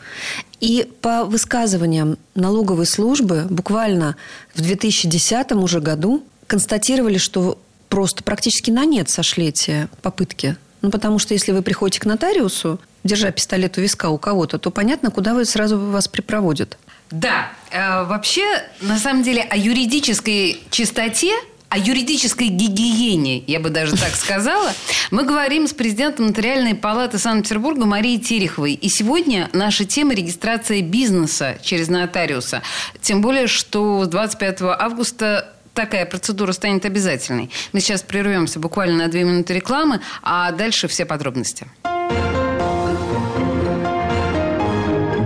И 0.61 0.89
по 1.01 1.25
высказываниям 1.25 2.17
налоговой 2.33 2.85
службы 2.85 3.45
буквально 3.49 4.15
в 4.55 4.61
2010 4.61 5.51
уже 5.51 5.81
году 5.81 6.23
констатировали, 6.47 7.17
что 7.17 7.59
просто 7.89 8.23
практически 8.23 8.71
на 8.71 8.85
нет 8.85 9.09
сошли 9.09 9.47
эти 9.47 9.89
попытки. 10.01 10.55
Ну, 10.81 10.91
потому 10.91 11.19
что 11.19 11.33
если 11.33 11.51
вы 11.51 11.61
приходите 11.61 11.99
к 11.99 12.05
нотариусу, 12.05 12.79
держа 13.03 13.31
пистолет 13.31 13.77
у 13.77 13.81
виска 13.81 14.11
у 14.11 14.17
кого-то, 14.17 14.59
то 14.59 14.71
понятно, 14.71 15.11
куда 15.11 15.33
вы 15.33 15.43
сразу 15.43 15.77
вас 15.77 16.07
припроводят. 16.07 16.77
Да, 17.11 17.51
э, 17.71 18.03
вообще, 18.03 18.43
на 18.81 18.97
самом 18.97 19.23
деле, 19.23 19.41
о 19.41 19.57
юридической 19.57 20.61
чистоте 20.69 21.33
о 21.69 21.77
юридической 21.77 22.47
гигиене, 22.47 23.43
я 23.45 23.59
бы 23.59 23.69
даже 23.69 23.95
так 23.95 24.15
сказала, 24.15 24.73
мы 25.11 25.23
говорим 25.23 25.67
с 25.67 25.73
президентом 25.73 26.27
Нотариальной 26.27 26.73
палаты 26.73 27.19
Санкт-Петербурга 27.19 27.85
Марией 27.85 28.19
Тереховой. 28.19 28.73
И 28.73 28.89
сегодня 28.89 29.49
наша 29.53 29.85
тема– 29.85 30.13
регистрация 30.15 30.81
бизнеса 30.81 31.59
через 31.61 31.87
нотариуса. 31.87 32.63
Тем 33.01 33.21
более, 33.21 33.45
что 33.47 34.03
с 34.05 34.07
25 34.07 34.61
августа 34.61 35.53
такая 35.75 36.07
процедура 36.07 36.51
станет 36.53 36.85
обязательной. 36.85 37.51
Мы 37.71 37.81
сейчас 37.81 38.01
прервемся 38.01 38.59
буквально 38.59 39.05
на 39.05 39.07
две 39.07 39.23
минуты 39.23 39.53
рекламы, 39.53 40.01
а 40.23 40.51
дальше 40.51 40.87
все 40.87 41.05
подробности. 41.05 41.67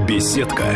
Беседка 0.06 0.76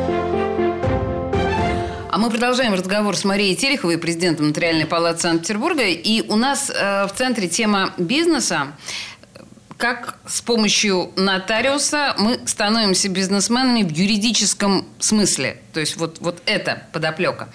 Мы 2.21 2.29
продолжаем 2.29 2.75
разговор 2.75 3.17
с 3.17 3.23
Марией 3.23 3.55
Тереховой, 3.55 3.97
президентом 3.97 4.49
Нотариальной 4.49 4.85
палаты 4.85 5.21
Санкт-Петербурга. 5.21 5.85
И 5.87 6.21
у 6.29 6.35
нас 6.35 6.69
э, 6.69 7.07
в 7.07 7.13
центре 7.15 7.47
тема 7.47 7.95
бизнеса 7.97 8.73
как 9.75 10.19
с 10.31 10.41
помощью 10.41 11.11
нотариуса 11.17 12.15
мы 12.17 12.39
становимся 12.45 13.09
бизнесменами 13.09 13.83
в 13.83 13.91
юридическом 13.91 14.85
смысле. 14.97 15.57
То 15.73 15.81
есть 15.81 15.97
вот, 15.97 16.17
вот 16.21 16.41
это 16.45 16.83
подоплека. 16.93 17.49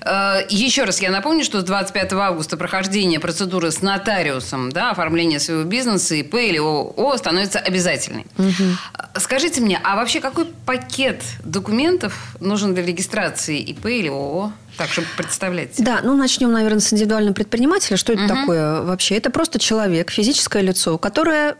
Э, 0.00 0.40
еще 0.48 0.84
раз 0.84 1.02
я 1.02 1.10
напомню, 1.10 1.44
что 1.44 1.60
с 1.60 1.64
25 1.64 2.12
августа 2.14 2.56
прохождение 2.56 3.20
процедуры 3.20 3.70
с 3.70 3.82
нотариусом, 3.82 4.72
да, 4.72 4.92
оформление 4.92 5.38
своего 5.40 5.64
бизнеса, 5.64 6.14
ИП 6.14 6.36
или 6.36 6.58
ООО 6.58 7.18
становится 7.18 7.58
обязательной. 7.58 8.24
Угу. 8.38 9.18
Скажите 9.18 9.60
мне, 9.60 9.78
а 9.84 9.96
вообще 9.96 10.20
какой 10.20 10.46
пакет 10.46 11.22
документов 11.44 12.34
нужен 12.40 12.74
для 12.74 12.84
регистрации 12.84 13.60
ИП 13.60 13.86
или 13.86 14.08
ООО? 14.08 14.52
Так, 14.78 14.88
чтобы 14.88 15.08
представлять. 15.18 15.74
Да, 15.78 16.00
ну 16.02 16.16
начнем, 16.16 16.50
наверное, 16.50 16.80
с 16.80 16.92
индивидуального 16.92 17.34
предпринимателя. 17.34 17.98
Что 17.98 18.14
это 18.14 18.24
угу. 18.24 18.34
такое 18.34 18.80
вообще? 18.82 19.16
Это 19.16 19.28
просто 19.30 19.58
человек, 19.58 20.10
физическое 20.10 20.62
лицо, 20.62 20.96
которое 20.96 21.56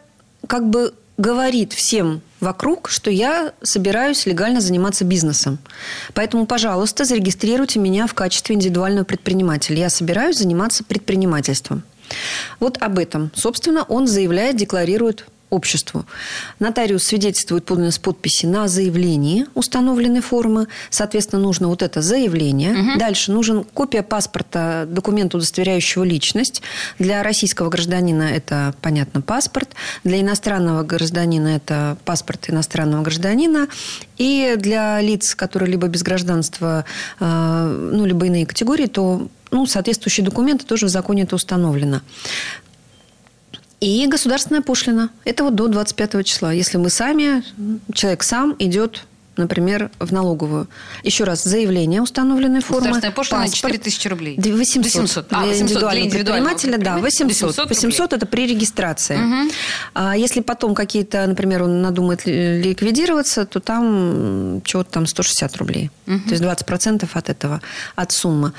как 0.46 0.68
бы 0.68 0.94
говорит 1.18 1.72
всем 1.72 2.20
вокруг, 2.40 2.90
что 2.90 3.10
я 3.10 3.52
собираюсь 3.62 4.26
легально 4.26 4.60
заниматься 4.60 5.04
бизнесом. 5.04 5.58
Поэтому, 6.14 6.46
пожалуйста, 6.46 7.04
зарегистрируйте 7.04 7.78
меня 7.78 8.06
в 8.06 8.14
качестве 8.14 8.54
индивидуального 8.54 9.04
предпринимателя. 9.04 9.78
Я 9.78 9.90
собираюсь 9.90 10.38
заниматься 10.38 10.84
предпринимательством. 10.84 11.82
Вот 12.60 12.80
об 12.80 12.98
этом, 12.98 13.32
собственно, 13.34 13.82
он 13.84 14.06
заявляет, 14.06 14.56
декларирует 14.56 15.26
обществу. 15.50 16.04
Нотариус 16.58 17.04
свидетельствует 17.04 17.64
подлинность 17.64 18.00
подписи 18.00 18.46
на 18.46 18.68
заявлении 18.68 19.46
установленной 19.54 20.20
формы. 20.20 20.66
Соответственно, 20.90 21.42
нужно 21.42 21.68
вот 21.68 21.82
это 21.82 22.02
заявление. 22.02 22.72
Угу. 22.72 22.98
Дальше 22.98 23.32
нужен 23.32 23.64
копия 23.64 24.02
паспорта, 24.02 24.86
документа, 24.88 25.36
удостоверяющего 25.36 26.04
личность. 26.04 26.62
Для 26.98 27.22
российского 27.22 27.68
гражданина 27.68 28.24
это, 28.24 28.74
понятно, 28.82 29.20
паспорт. 29.20 29.70
Для 30.04 30.20
иностранного 30.20 30.82
гражданина 30.82 31.48
это 31.48 31.96
паспорт 32.04 32.50
иностранного 32.50 33.02
гражданина. 33.02 33.68
И 34.18 34.54
для 34.56 35.00
лиц, 35.00 35.34
которые 35.34 35.70
либо 35.70 35.86
без 35.88 36.02
гражданства, 36.02 36.84
э, 37.20 37.90
ну, 37.92 38.04
либо 38.04 38.26
иные 38.26 38.46
категории, 38.46 38.86
то 38.86 39.28
ну, 39.50 39.66
соответствующие 39.66 40.24
документы 40.24 40.66
тоже 40.66 40.86
в 40.86 40.88
законе 40.88 41.22
это 41.22 41.36
установлено. 41.36 42.00
И 43.80 44.06
государственная 44.06 44.62
пошлина. 44.62 45.10
Это 45.24 45.44
вот 45.44 45.54
до 45.54 45.68
25 45.68 46.24
числа. 46.24 46.52
Если 46.52 46.78
мы 46.78 46.90
сами, 46.90 47.42
человек 47.92 48.22
сам 48.22 48.56
идет 48.58 49.04
например, 49.36 49.90
в 49.98 50.12
налоговую. 50.12 50.66
Еще 51.02 51.24
раз, 51.24 51.44
заявление 51.44 52.00
установленной 52.00 52.60
формы. 52.60 52.80
Государственная 52.80 53.14
пошлина 53.14 53.42
паспорт, 53.42 53.72
4 53.72 53.78
тысячи 53.78 54.08
рублей. 54.08 54.36
800. 54.38 54.84
800. 54.84 55.26
А, 55.30 55.40
800 55.40 55.62
индивидуального 55.62 55.92
для 55.92 56.04
индивидуального 56.04 56.50
предпринимателя, 56.54 56.94
да, 56.96 57.02
800. 57.02 57.48
800, 57.48 57.68
800 57.68 58.12
это 58.14 58.26
при 58.26 58.46
регистрации. 58.46 59.16
Угу. 59.16 59.52
А 59.94 60.16
если 60.16 60.40
потом 60.40 60.74
какие-то, 60.74 61.26
например, 61.26 61.64
он 61.64 61.82
надумает 61.82 62.22
ликвидироваться, 62.24 63.44
то 63.44 63.60
там 63.60 64.62
чего-то 64.64 64.90
там 64.90 65.06
160 65.06 65.56
рублей. 65.56 65.90
Угу. 66.06 66.20
То 66.28 66.30
есть 66.30 66.42
20% 66.42 67.08
от 67.12 67.28
этого, 67.28 67.60
от 67.94 68.12
суммы. 68.12 68.52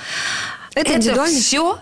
Это, 0.76 0.94
это 0.94 1.26
все 1.26 1.80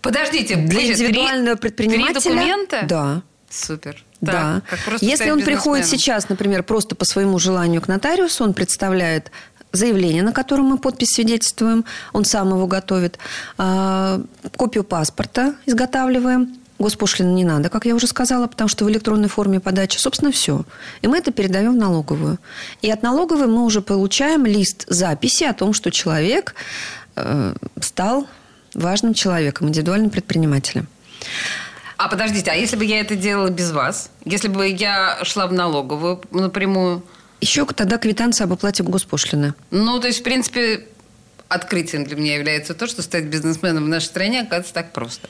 Подождите, 0.00 0.56
для 0.56 0.92
индивидуального 0.92 1.56
три, 1.56 1.70
предпринимателя. 1.70 2.20
Три 2.20 2.30
документа? 2.32 2.80
Да. 2.88 3.22
Супер. 3.50 4.04
Да. 4.20 4.62
Так, 4.68 5.02
Если 5.02 5.30
он 5.30 5.42
приходит 5.42 5.86
сейчас, 5.86 6.28
например, 6.28 6.62
просто 6.62 6.94
по 6.96 7.04
своему 7.04 7.38
желанию 7.38 7.80
к 7.80 7.88
нотариусу, 7.88 8.44
он 8.44 8.54
представляет 8.54 9.30
заявление, 9.72 10.22
на 10.22 10.32
котором 10.32 10.66
мы 10.66 10.78
подпись 10.78 11.10
свидетельствуем, 11.10 11.84
он 12.12 12.24
сам 12.24 12.48
его 12.48 12.66
готовит, 12.66 13.18
а, 13.58 14.20
копию 14.56 14.84
паспорта 14.84 15.54
изготавливаем, 15.66 16.58
Госпошлины 16.78 17.32
не 17.32 17.44
надо, 17.44 17.70
как 17.70 17.86
я 17.86 17.94
уже 17.94 18.06
сказала, 18.06 18.46
потому 18.46 18.68
что 18.68 18.84
в 18.84 18.90
электронной 18.90 19.28
форме 19.28 19.60
подачи, 19.60 19.96
собственно, 19.96 20.30
все. 20.30 20.64
И 21.00 21.08
мы 21.08 21.16
это 21.18 21.32
передаем 21.32 21.72
в 21.72 21.76
налоговую. 21.76 22.38
И 22.82 22.90
от 22.90 23.02
налоговой 23.02 23.46
мы 23.46 23.64
уже 23.64 23.80
получаем 23.80 24.44
лист 24.44 24.84
записи 24.86 25.44
о 25.44 25.54
том, 25.54 25.72
что 25.72 25.90
человек 25.90 26.54
э, 27.16 27.54
стал 27.80 28.28
важным 28.76 29.14
человеком, 29.14 29.68
индивидуальным 29.68 30.10
предпринимателем. 30.10 30.86
А 31.96 32.08
подождите, 32.08 32.50
а 32.50 32.54
если 32.54 32.76
бы 32.76 32.84
я 32.84 33.00
это 33.00 33.16
делала 33.16 33.48
без 33.48 33.72
вас? 33.72 34.10
Если 34.24 34.48
бы 34.48 34.68
я 34.68 35.18
шла 35.22 35.46
в 35.46 35.52
налоговую 35.52 36.20
напрямую? 36.30 37.02
Еще 37.40 37.64
тогда 37.66 37.98
квитанция 37.98 38.44
об 38.44 38.52
оплате 38.52 38.82
госпошлины. 38.82 39.54
Ну, 39.70 39.98
то 39.98 40.06
есть, 40.06 40.20
в 40.20 40.22
принципе, 40.22 40.86
открытием 41.48 42.04
для 42.04 42.16
меня 42.16 42.34
является 42.36 42.74
то, 42.74 42.86
что 42.86 43.02
стать 43.02 43.24
бизнесменом 43.24 43.84
в 43.84 43.88
нашей 43.88 44.06
стране 44.06 44.40
оказывается 44.40 44.74
так 44.74 44.92
просто. 44.92 45.28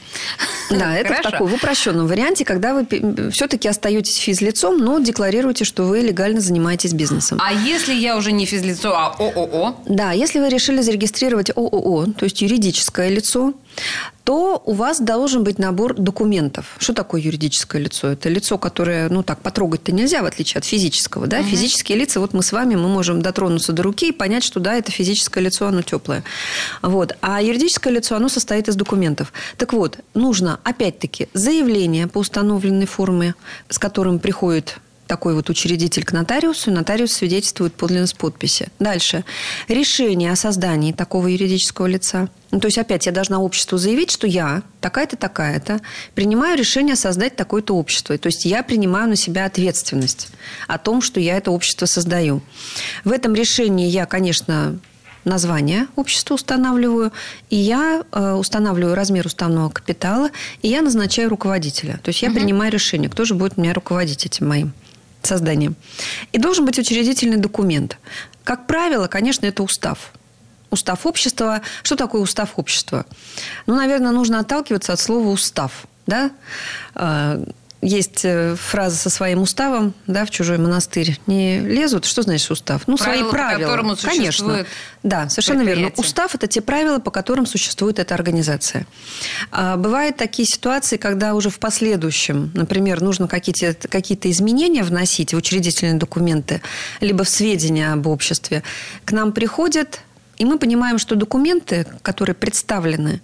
Да, 0.70 0.96
это 0.96 1.14
в 1.14 1.22
таком 1.22 1.48
в 1.48 1.54
упрощенном 1.54 2.06
варианте, 2.06 2.44
когда 2.44 2.74
вы 2.74 2.86
все-таки 3.30 3.68
остаетесь 3.68 4.16
физлицом, 4.16 4.78
но 4.78 4.98
декларируете, 4.98 5.64
что 5.64 5.84
вы 5.84 6.00
легально 6.00 6.40
занимаетесь 6.40 6.92
бизнесом. 6.92 7.38
А 7.42 7.52
если 7.52 7.92
я 7.94 8.16
уже 8.16 8.32
не 8.32 8.46
физлицо, 8.46 8.94
а 8.96 9.14
ООО? 9.18 9.76
Да, 9.86 10.12
если 10.12 10.40
вы 10.40 10.48
решили 10.48 10.80
зарегистрировать 10.80 11.50
ООО, 11.50 12.06
то 12.18 12.24
есть 12.24 12.40
юридическое 12.42 13.08
лицо, 13.08 13.54
то 14.24 14.60
у 14.66 14.72
вас 14.72 15.00
должен 15.00 15.44
быть 15.44 15.58
набор 15.58 15.94
документов. 15.94 16.74
Что 16.78 16.92
такое 16.92 17.20
юридическое 17.20 17.80
лицо? 17.80 18.08
Это 18.08 18.28
лицо, 18.28 18.58
которое, 18.58 19.08
ну 19.08 19.22
так, 19.22 19.40
потрогать-то 19.40 19.92
нельзя, 19.92 20.22
в 20.22 20.26
отличие 20.26 20.58
от 20.58 20.64
физического. 20.64 21.26
Да? 21.26 21.38
Угу. 21.38 21.46
Физические 21.46 21.98
лица, 21.98 22.18
вот 22.18 22.32
мы 22.32 22.42
с 22.42 22.50
вами, 22.50 22.74
мы 22.74 22.88
можем 22.88 23.22
дотронуться 23.22 23.72
до 23.72 23.84
руки 23.84 24.08
и 24.08 24.12
понять, 24.12 24.42
что 24.42 24.58
да, 24.58 24.74
это 24.74 24.90
физическое 24.90 25.40
лицо, 25.40 25.68
оно 25.68 25.82
теплое. 25.82 26.24
Вот. 26.82 27.16
А 27.20 27.40
юридическое 27.40 27.92
лицо, 27.92 28.16
оно 28.16 28.28
состоит 28.28 28.68
из 28.68 28.74
документов. 28.74 29.32
Так 29.58 29.72
вот, 29.72 29.98
нужно, 30.14 30.58
опять-таки, 30.64 31.28
заявление 31.32 32.08
по 32.08 32.18
установленной 32.18 32.86
форме, 32.86 33.34
с 33.68 33.78
которым 33.78 34.18
приходит 34.18 34.78
такой 35.06 35.34
вот 35.34 35.48
учредитель 35.50 36.04
к 36.04 36.12
нотариусу, 36.12 36.70
нотариус 36.70 37.12
свидетельствует 37.12 37.74
подлинность 37.74 38.16
подписи. 38.16 38.68
Дальше. 38.78 39.24
Решение 39.68 40.32
о 40.32 40.36
создании 40.36 40.92
такого 40.92 41.28
юридического 41.28 41.86
лица. 41.86 42.28
Ну, 42.50 42.60
то 42.60 42.68
есть, 42.68 42.78
опять, 42.78 43.06
я 43.06 43.12
должна 43.12 43.40
обществу 43.40 43.78
заявить, 43.78 44.10
что 44.10 44.26
я, 44.26 44.62
такая-то, 44.80 45.16
такая-то, 45.16 45.80
принимаю 46.14 46.58
решение 46.58 46.96
создать 46.96 47.36
такое-то 47.36 47.74
общество. 47.76 48.16
То 48.18 48.28
есть, 48.28 48.44
я 48.44 48.62
принимаю 48.62 49.08
на 49.08 49.16
себя 49.16 49.46
ответственность 49.46 50.28
о 50.68 50.78
том, 50.78 51.02
что 51.02 51.20
я 51.20 51.36
это 51.36 51.50
общество 51.50 51.86
создаю. 51.86 52.42
В 53.04 53.12
этом 53.12 53.34
решении 53.34 53.88
я, 53.88 54.06
конечно, 54.06 54.78
название 55.24 55.88
общества 55.96 56.34
устанавливаю, 56.34 57.12
и 57.50 57.56
я 57.56 58.04
э, 58.12 58.32
устанавливаю 58.32 58.94
размер 58.94 59.26
уставного 59.26 59.68
капитала, 59.70 60.30
и 60.62 60.68
я 60.68 60.82
назначаю 60.82 61.28
руководителя. 61.28 61.98
То 62.02 62.10
есть 62.10 62.22
я 62.22 62.28
угу. 62.28 62.38
принимаю 62.38 62.72
решение, 62.72 63.10
кто 63.10 63.24
же 63.24 63.34
будет 63.34 63.56
меня 63.56 63.74
руководить 63.74 64.24
этим 64.24 64.48
моим 64.48 64.72
созданием. 65.26 65.76
И 66.32 66.38
должен 66.38 66.64
быть 66.64 66.78
учредительный 66.78 67.36
документ. 67.36 67.98
Как 68.44 68.66
правило, 68.66 69.06
конечно, 69.08 69.46
это 69.46 69.62
устав. 69.62 70.12
Устав 70.70 71.06
общества. 71.06 71.60
Что 71.82 71.96
такое 71.96 72.22
устав 72.22 72.54
общества? 72.56 73.04
Ну, 73.66 73.76
наверное, 73.76 74.12
нужно 74.12 74.40
отталкиваться 74.40 74.92
от 74.92 75.00
слова 75.00 75.28
устав. 75.28 75.86
Да? 76.06 76.30
Есть 77.86 78.24
э, 78.24 78.56
фраза 78.56 78.96
со 78.96 79.10
своим 79.10 79.42
уставом, 79.42 79.94
да, 80.08 80.24
в 80.24 80.30
чужой 80.30 80.58
монастырь 80.58 81.20
не 81.28 81.60
лезут. 81.60 82.04
Что 82.04 82.22
значит 82.22 82.50
устав? 82.50 82.82
Ну, 82.88 82.96
правила, 82.96 83.20
свои 83.20 83.30
правила. 83.30 83.94
По 83.94 83.96
Конечно. 84.08 84.66
Да, 85.04 85.28
совершенно 85.28 85.62
верно. 85.62 85.92
Устав– 85.96 86.34
это 86.34 86.48
те 86.48 86.60
правила, 86.62 86.98
по 86.98 87.12
которым 87.12 87.46
существует 87.46 88.00
эта 88.00 88.16
организация. 88.16 88.88
А 89.52 89.76
бывают 89.76 90.16
такие 90.16 90.46
ситуации, 90.46 90.96
когда 90.96 91.34
уже 91.34 91.48
в 91.48 91.60
последующем, 91.60 92.50
например, 92.54 93.00
нужно 93.02 93.28
какие-то 93.28 93.86
какие 93.86 94.18
изменения 94.32 94.82
вносить 94.82 95.32
в 95.32 95.36
учредительные 95.36 95.94
документы, 95.94 96.62
либо 97.00 97.22
в 97.22 97.28
сведения 97.28 97.92
об 97.92 98.08
обществе, 98.08 98.64
к 99.04 99.12
нам 99.12 99.30
приходят, 99.30 100.00
и 100.38 100.44
мы 100.44 100.58
понимаем, 100.58 100.98
что 100.98 101.14
документы, 101.14 101.86
которые 102.02 102.34
представлены, 102.34 103.22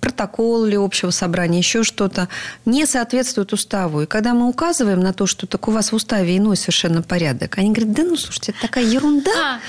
протокол 0.00 0.66
или 0.66 0.76
общего 0.76 1.10
собрания, 1.10 1.58
еще 1.58 1.82
что-то, 1.82 2.28
не 2.64 2.86
соответствует 2.86 3.52
уставу. 3.52 4.02
И 4.02 4.06
когда 4.06 4.34
мы 4.34 4.48
указываем 4.48 5.00
на 5.00 5.12
то, 5.12 5.26
что 5.26 5.46
так 5.46 5.68
у 5.68 5.70
вас 5.70 5.92
в 5.92 5.94
уставе 5.94 6.36
иной 6.36 6.56
совершенно 6.56 7.02
порядок, 7.02 7.58
они 7.58 7.72
говорят, 7.72 7.92
да 7.92 8.02
ну, 8.04 8.16
слушайте, 8.16 8.52
это 8.52 8.62
такая 8.62 8.84
ерунда. 8.84 9.30
А. 9.36 9.60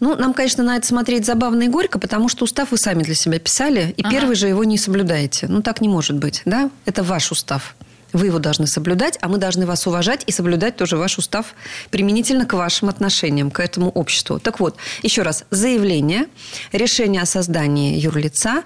Ну, 0.00 0.14
нам, 0.14 0.32
конечно, 0.32 0.62
на 0.62 0.76
это 0.76 0.86
смотреть 0.86 1.26
забавно 1.26 1.64
и 1.64 1.68
горько, 1.68 1.98
потому 1.98 2.28
что 2.28 2.44
устав 2.44 2.70
вы 2.70 2.78
сами 2.78 3.02
для 3.02 3.14
себя 3.14 3.38
писали, 3.40 3.94
и 3.96 4.02
ага. 4.02 4.10
первый 4.10 4.36
же 4.36 4.46
его 4.46 4.62
не 4.62 4.78
соблюдаете. 4.78 5.46
Ну, 5.48 5.60
так 5.62 5.80
не 5.80 5.88
может 5.88 6.16
быть, 6.16 6.42
да? 6.44 6.70
Это 6.84 7.02
ваш 7.02 7.32
устав. 7.32 7.74
Вы 8.12 8.26
его 8.26 8.38
должны 8.38 8.66
соблюдать, 8.66 9.18
а 9.20 9.28
мы 9.28 9.38
должны 9.38 9.66
вас 9.66 9.86
уважать 9.86 10.24
и 10.26 10.32
соблюдать 10.32 10.76
тоже 10.76 10.96
ваш 10.96 11.18
устав 11.18 11.54
применительно 11.90 12.46
к 12.46 12.54
вашим 12.54 12.88
отношениям, 12.88 13.50
к 13.50 13.60
этому 13.60 13.90
обществу. 13.90 14.38
Так 14.38 14.60
вот, 14.60 14.76
еще 15.02 15.22
раз, 15.22 15.44
заявление, 15.50 16.26
решение 16.72 17.22
о 17.22 17.26
создании 17.26 17.98
юрлица, 17.98 18.62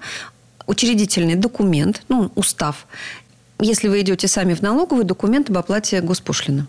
учредительный 0.65 1.35
документ, 1.35 2.03
ну, 2.07 2.31
устав. 2.35 2.87
Если 3.59 3.87
вы 3.87 4.01
идете 4.01 4.27
сами 4.27 4.53
в 4.53 4.61
налоговый, 4.61 5.03
документ 5.03 5.49
об 5.49 5.57
оплате 5.57 6.01
госпошлины. 6.01 6.67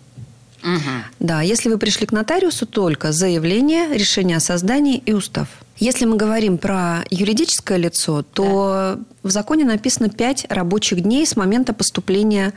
Угу. 0.65 0.91
Да, 1.19 1.41
если 1.41 1.69
вы 1.69 1.77
пришли 1.77 2.07
к 2.07 2.11
нотариусу, 2.11 2.65
только 2.65 3.11
заявление, 3.11 3.95
решение 3.95 4.37
о 4.37 4.39
создании 4.39 4.97
и 4.97 5.13
устав. 5.13 5.47
Если 5.77 6.05
мы 6.05 6.15
говорим 6.15 6.57
про 6.57 7.03
юридическое 7.09 7.77
лицо, 7.77 8.23
то 8.23 8.95
да. 8.95 9.03
в 9.23 9.29
законе 9.29 9.65
написано 9.65 10.09
5 10.09 10.47
рабочих 10.49 11.01
дней 11.01 11.27
с 11.27 11.35
момента 11.35 11.73
поступления 11.73 12.53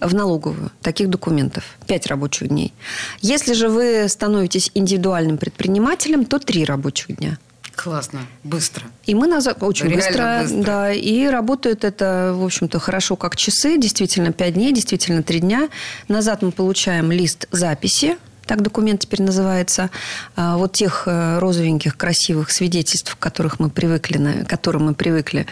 в 0.00 0.14
налоговую 0.14 0.72
таких 0.80 1.08
документов. 1.08 1.64
5 1.86 2.06
рабочих 2.08 2.48
дней. 2.48 2.72
Если 3.20 3.52
же 3.52 3.68
вы 3.68 4.08
становитесь 4.08 4.70
индивидуальным 4.74 5.36
предпринимателем, 5.36 6.24
то 6.24 6.38
3 6.38 6.64
рабочих 6.64 7.16
дня. 7.16 7.38
Классно, 7.82 8.20
быстро. 8.44 8.84
И 9.06 9.14
мы 9.16 9.26
назад 9.26 9.60
очень 9.60 9.92
быстро, 9.92 10.42
быстро, 10.42 10.62
да, 10.62 10.92
и 10.92 11.26
работает 11.26 11.82
это, 11.82 12.32
в 12.32 12.44
общем-то, 12.44 12.78
хорошо 12.78 13.16
как 13.16 13.34
часы, 13.34 13.76
действительно 13.76 14.32
5 14.32 14.54
дней, 14.54 14.72
действительно 14.72 15.24
3 15.24 15.40
дня. 15.40 15.68
Назад 16.06 16.42
мы 16.42 16.52
получаем 16.52 17.10
лист 17.10 17.48
записи, 17.50 18.18
так 18.46 18.62
документ 18.62 19.00
теперь 19.00 19.22
называется, 19.22 19.90
а, 20.36 20.56
вот 20.58 20.74
тех 20.74 21.04
э, 21.06 21.38
розовеньких, 21.40 21.96
красивых 21.96 22.52
свидетельств, 22.52 23.16
которых 23.18 23.58
мы 23.58 23.68
привыкли, 23.68 24.44
к 24.44 24.48
которым 24.48 24.84
мы 24.84 24.94
привыкли, 24.94 25.46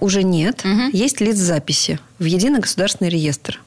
уже 0.00 0.22
нет. 0.22 0.64
Угу. 0.64 0.96
Есть 0.96 1.20
лист 1.20 1.38
записи 1.38 1.98
в 2.18 2.24
единый 2.24 2.60
государственный 2.60 3.10
реестр. 3.10 3.60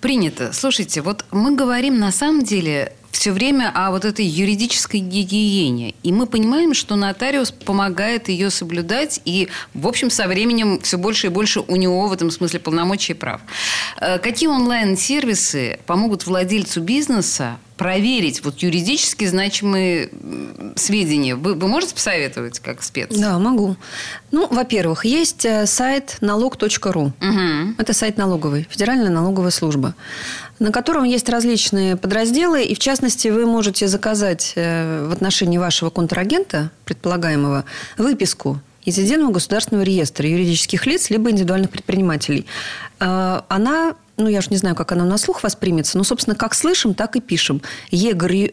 Принято. 0.00 0.52
Слушайте, 0.52 1.02
вот 1.02 1.24
мы 1.32 1.56
говорим 1.56 1.98
на 1.98 2.12
самом 2.12 2.44
деле 2.44 2.92
все 3.12 3.30
время 3.30 3.70
о 3.72 3.90
вот 3.90 4.04
этой 4.04 4.24
юридической 4.24 4.98
гигиене. 4.98 5.94
И 6.02 6.10
мы 6.12 6.26
понимаем, 6.26 6.74
что 6.74 6.96
нотариус 6.96 7.52
помогает 7.52 8.28
ее 8.28 8.50
соблюдать, 8.50 9.20
и, 9.24 9.48
в 9.74 9.86
общем, 9.86 10.10
со 10.10 10.26
временем 10.26 10.80
все 10.80 10.98
больше 10.98 11.28
и 11.28 11.30
больше 11.30 11.60
у 11.60 11.76
него 11.76 12.08
в 12.08 12.12
этом 12.12 12.30
смысле 12.30 12.58
полномочий 12.58 13.12
и 13.12 13.16
прав. 13.16 13.40
Э, 14.00 14.18
какие 14.18 14.48
онлайн-сервисы 14.48 15.78
помогут 15.86 16.26
владельцу 16.26 16.80
бизнеса 16.80 17.58
проверить 17.76 18.44
вот 18.44 18.58
юридически 18.58 19.26
значимые 19.26 20.10
сведения. 20.76 21.34
Вы, 21.36 21.54
вы 21.54 21.68
можете 21.68 21.94
посоветовать 21.94 22.60
как 22.60 22.82
спец? 22.82 23.08
Да, 23.16 23.38
могу. 23.38 23.76
Ну, 24.30 24.46
во-первых, 24.48 25.04
есть 25.04 25.44
э, 25.44 25.66
сайт 25.66 26.16
налог.ру. 26.20 27.02
Угу. 27.02 27.74
Это 27.78 27.92
сайт 27.92 28.16
налоговый, 28.16 28.66
Федеральная 28.70 29.10
налоговая 29.10 29.50
служба, 29.50 29.94
на 30.58 30.70
котором 30.70 31.04
есть 31.04 31.28
различные 31.28 31.96
подразделы, 31.96 32.62
и 32.62 32.74
в 32.74 32.78
частности 32.78 33.28
вы 33.28 33.46
можете 33.46 33.88
заказать 33.88 34.52
э, 34.56 35.06
в 35.08 35.12
отношении 35.12 35.58
вашего 35.58 35.90
контрагента, 35.90 36.70
предполагаемого, 36.84 37.64
выписку 37.98 38.60
из 38.84 38.98
Единого 38.98 39.32
государственного 39.32 39.84
реестра 39.84 40.28
юридических 40.28 40.86
лиц 40.86 41.10
либо 41.10 41.30
индивидуальных 41.30 41.70
предпринимателей. 41.70 42.46
Э, 43.00 43.40
она 43.48 43.94
ну, 44.22 44.28
я 44.28 44.40
же 44.40 44.48
не 44.50 44.56
знаю, 44.56 44.74
как 44.74 44.92
она 44.92 45.04
на 45.04 45.18
слух 45.18 45.42
воспримется, 45.42 45.98
но, 45.98 46.04
собственно, 46.04 46.36
как 46.36 46.54
слышим, 46.54 46.94
так 46.94 47.16
и 47.16 47.20
пишем. 47.20 47.62
Егрюл 47.90 48.52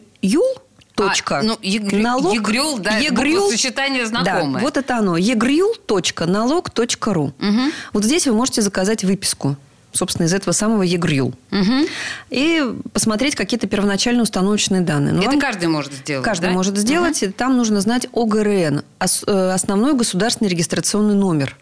точка. 0.95 1.39
А, 1.39 1.43
ну, 1.43 1.57
егрю, 1.61 2.01
налог, 2.01 2.33
егрюл, 2.33 2.77
да, 2.77 2.97
егрюл, 2.97 3.49
сочетание 3.49 4.05
знакомое. 4.05 4.55
Да, 4.55 4.59
вот 4.59 4.77
это 4.77 4.97
оно. 4.97 5.17
Егрюл 5.17 5.75
точка 5.85 6.25
налог 6.25 6.69
точка 6.69 7.13
ру. 7.13 7.33
Угу. 7.39 7.71
Вот 7.93 8.03
здесь 8.03 8.27
вы 8.27 8.33
можете 8.33 8.61
заказать 8.61 9.03
выписку 9.03 9.55
собственно, 9.91 10.27
из 10.27 10.33
этого 10.35 10.53
самого 10.53 10.83
ЕГРЮЛ. 10.83 11.33
Угу. 11.51 11.87
И 12.29 12.75
посмотреть 12.93 13.35
какие-то 13.35 13.67
первоначально 13.67 14.21
установочные 14.21 14.81
данные. 14.81 15.13
Но 15.13 15.21
Это 15.21 15.31
вам... 15.31 15.39
каждый 15.39 15.67
может 15.67 15.93
сделать, 15.93 16.23
Каждый 16.23 16.45
да? 16.45 16.51
может 16.51 16.77
сделать. 16.77 17.23
Угу. 17.23 17.29
И 17.31 17.33
там 17.33 17.57
нужно 17.57 17.81
знать 17.81 18.07
ОГРН, 18.13 18.83
э, 18.99 19.51
основной 19.51 19.95
государственный 19.95 20.49
регистрационный 20.49 21.15
номер. 21.15 21.55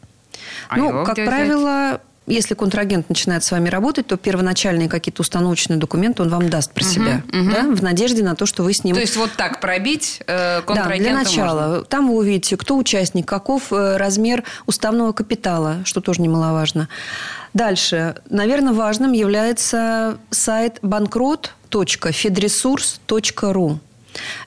А 0.68 0.78
ну, 0.78 1.06
как 1.06 1.16
правило? 1.16 2.02
Если 2.28 2.54
контрагент 2.54 3.10
начинает 3.10 3.44
с 3.44 3.50
вами 3.52 3.68
работать, 3.70 4.06
то 4.08 4.18
первоначальные 4.18 4.90
какие-то 4.90 5.22
установочные 5.22 5.78
документы 5.78 6.24
он 6.24 6.30
вам 6.30 6.50
даст 6.50 6.74
про 6.74 6.84
угу, 6.84 6.92
себя, 6.92 7.22
угу. 7.32 7.52
Да, 7.52 7.62
в 7.64 7.82
надежде 7.82 8.24
на 8.24 8.36
то, 8.36 8.46
что 8.46 8.64
вы 8.64 8.74
с 8.74 8.84
ним... 8.84 8.96
То 8.96 9.02
есть 9.02 9.16
вот 9.16 9.32
так 9.38 9.62
пробить 9.62 10.22
э, 10.28 10.62
Да, 10.68 10.90
для 10.98 11.14
начала. 11.14 11.68
Можно. 11.68 11.86
Там 11.86 12.10
вы 12.10 12.18
увидите, 12.18 12.58
кто 12.58 12.76
участник, 12.78 13.26
каков 13.26 13.72
э, 13.72 13.96
размер 13.98 14.44
уставного 14.66 15.14
капитала, 15.14 15.78
что 15.86 16.02
тоже 16.02 16.22
немаловажно. 16.22 16.90
Дальше. 17.54 18.16
Наверное, 18.30 18.74
важным 18.74 19.14
является 19.14 20.18
сайт 20.30 20.80
банкрот.федресурс.ру. 20.82 23.80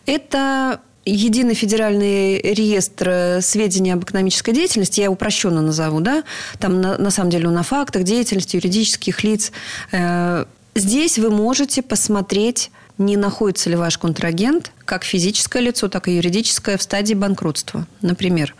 Это 0.06 0.80
единый 1.04 1.54
федеральный 1.54 2.40
реестр 2.40 3.38
сведений 3.42 3.92
об 3.92 4.04
экономической 4.04 4.52
деятельности, 4.52 5.00
я 5.00 5.10
упрощенно 5.10 5.62
назову, 5.62 6.00
да, 6.00 6.24
там 6.58 6.80
на, 6.80 6.98
на 6.98 7.10
самом 7.10 7.30
деле 7.30 7.48
о 7.48 7.62
фактах 7.62 8.04
деятельности 8.04 8.56
юридических 8.56 9.24
лиц. 9.24 9.52
Э, 9.92 10.44
здесь 10.74 11.18
вы 11.18 11.30
можете 11.30 11.82
посмотреть, 11.82 12.70
не 12.98 13.16
находится 13.16 13.70
ли 13.70 13.76
ваш 13.76 13.96
контрагент 13.96 14.72
как 14.84 15.04
физическое 15.04 15.62
лицо, 15.62 15.88
так 15.88 16.08
и 16.08 16.16
юридическое 16.16 16.76
в 16.76 16.82
стадии 16.82 17.14
банкротства. 17.14 17.86
Например, 18.02 18.54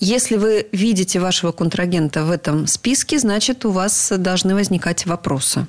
если 0.00 0.36
вы 0.36 0.68
видите 0.70 1.18
вашего 1.18 1.50
контрагента 1.50 2.24
в 2.24 2.30
этом 2.30 2.68
списке, 2.68 3.18
значит, 3.18 3.64
у 3.64 3.70
вас 3.70 4.12
должны 4.16 4.54
возникать 4.54 5.06
вопросы. 5.06 5.66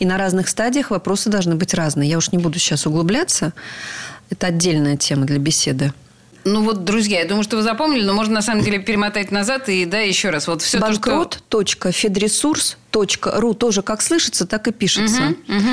И 0.00 0.04
на 0.04 0.18
разных 0.18 0.48
стадиях 0.48 0.90
вопросы 0.90 1.30
должны 1.30 1.54
быть 1.54 1.74
разные. 1.74 2.10
Я 2.10 2.18
уж 2.18 2.32
не 2.32 2.38
буду 2.38 2.58
сейчас 2.58 2.86
углубляться. 2.86 3.52
Это 4.30 4.48
отдельная 4.48 4.96
тема 4.96 5.26
для 5.26 5.38
беседы. 5.38 5.92
Ну 6.44 6.62
вот, 6.62 6.84
друзья, 6.84 7.20
я 7.20 7.26
думаю, 7.26 7.42
что 7.44 7.56
вы 7.56 7.62
запомнили, 7.62 8.04
но 8.04 8.14
можно 8.14 8.34
на 8.34 8.42
самом 8.42 8.62
деле 8.62 8.78
перемотать 8.78 9.30
назад 9.30 9.68
и 9.68 9.84
да, 9.84 10.00
еще 10.00 10.30
раз. 10.30 10.48
Вот 10.48 10.62
все 10.62 10.78
Банкрот.федресурс.ру 10.78 13.54
тоже 13.54 13.82
как 13.82 14.00
слышится, 14.02 14.46
так 14.46 14.68
и 14.68 14.72
пишется. 14.72 15.34
Угу, 15.46 15.56
угу. 15.56 15.68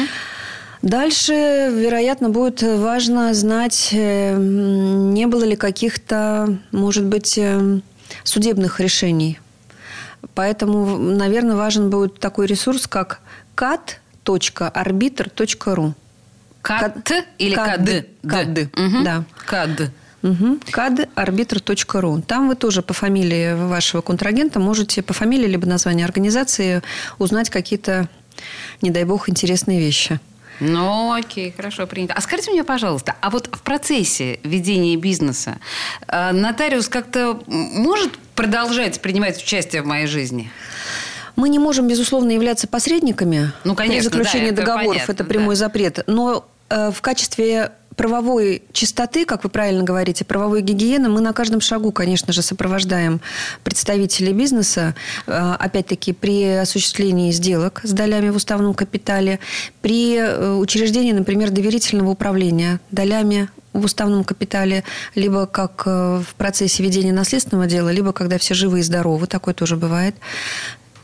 Дальше, 0.81 1.33
вероятно, 1.33 2.29
будет 2.29 2.61
важно 2.61 3.33
знать, 3.33 3.89
э, 3.91 4.35
не 4.37 5.25
было 5.25 5.43
ли 5.43 5.55
каких-то, 5.55 6.59
может 6.71 7.05
быть, 7.05 7.37
э, 7.37 7.79
судебных 8.23 8.79
решений. 8.79 9.39
Поэтому, 10.33 10.97
наверное, 10.97 11.55
важен 11.55 11.89
будет 11.89 12.19
такой 12.19 12.47
ресурс, 12.47 12.87
как 12.87 13.21
cat.arbitr.ru. 13.55 15.93
КАД 16.65 17.25
или 17.37 17.53
КАД? 17.55 18.05
КАД, 18.27 18.69
да. 19.03 19.23
КАД. 19.45 19.91
Угу. 20.23 20.59
кадarbitr.ru. 20.71 22.23
Там 22.23 22.47
вы 22.47 22.55
тоже 22.55 22.81
по 22.81 22.93
фамилии 22.93 23.53
вашего 23.53 24.01
контрагента 24.01 24.59
можете 24.59 25.03
по 25.03 25.13
фамилии 25.13 25.45
либо 25.45 25.67
названию 25.67 26.05
организации 26.05 26.81
узнать 27.19 27.51
какие-то, 27.51 28.09
не 28.81 28.89
дай 28.89 29.03
бог, 29.03 29.29
интересные 29.29 29.79
вещи. 29.79 30.19
Ну, 30.59 31.13
окей, 31.13 31.53
хорошо, 31.55 31.85
принято. 31.85 32.15
А 32.15 32.21
скажите 32.21 32.49
мне, 32.49 32.63
пожалуйста, 32.63 33.13
а 33.21 33.29
вот 33.29 33.49
в 33.51 33.61
процессе 33.61 34.39
ведения 34.41 34.95
бизнеса 34.95 35.57
э, 36.07 36.31
нотариус 36.31 36.87
как-то 36.87 37.43
может 37.45 38.17
продолжать 38.35 39.01
принимать 39.01 39.37
участие 39.37 39.83
в 39.83 39.85
моей 39.85 40.07
жизни? 40.07 40.49
Мы 41.35 41.49
не 41.49 41.59
можем, 41.59 41.87
безусловно, 41.87 42.31
являться 42.31 42.67
посредниками 42.67 43.51
ну, 43.65 43.75
конечно, 43.75 44.09
при 44.09 44.17
заключении 44.17 44.51
да, 44.51 44.61
договоров. 44.61 44.87
понятно, 44.87 45.11
это 45.11 45.23
прямой 45.25 45.55
да. 45.55 45.59
запрет. 45.59 45.99
Но 46.07 46.47
в 46.69 47.01
качестве 47.01 47.71
правовой 47.95 48.63
чистоты, 48.71 49.25
как 49.25 49.43
вы 49.43 49.49
правильно 49.49 49.83
говорите, 49.83 50.25
правовой 50.25 50.61
гигиены, 50.61 51.09
мы 51.09 51.21
на 51.21 51.33
каждом 51.33 51.61
шагу, 51.61 51.91
конечно 51.91 52.33
же, 52.33 52.41
сопровождаем 52.41 53.21
представителей 53.63 54.33
бизнеса, 54.33 54.95
э, 55.27 55.55
опять-таки, 55.59 56.13
при 56.13 56.43
осуществлении 56.45 57.31
сделок 57.31 57.81
с 57.83 57.91
долями 57.91 58.29
в 58.29 58.35
уставном 58.35 58.73
капитале, 58.73 59.39
при 59.81 60.17
э, 60.17 60.53
учреждении, 60.53 61.13
например, 61.13 61.51
доверительного 61.51 62.11
управления 62.11 62.79
долями 62.91 63.49
в 63.73 63.85
уставном 63.85 64.23
капитале, 64.23 64.83
либо 65.15 65.47
как 65.47 65.83
э, 65.85 66.21
в 66.27 66.35
процессе 66.35 66.83
ведения 66.83 67.13
наследственного 67.13 67.67
дела, 67.67 67.89
либо 67.89 68.13
когда 68.13 68.37
все 68.37 68.53
живы 68.53 68.79
и 68.79 68.83
здоровы, 68.83 69.27
такое 69.27 69.53
тоже 69.53 69.75
бывает. 69.75 70.15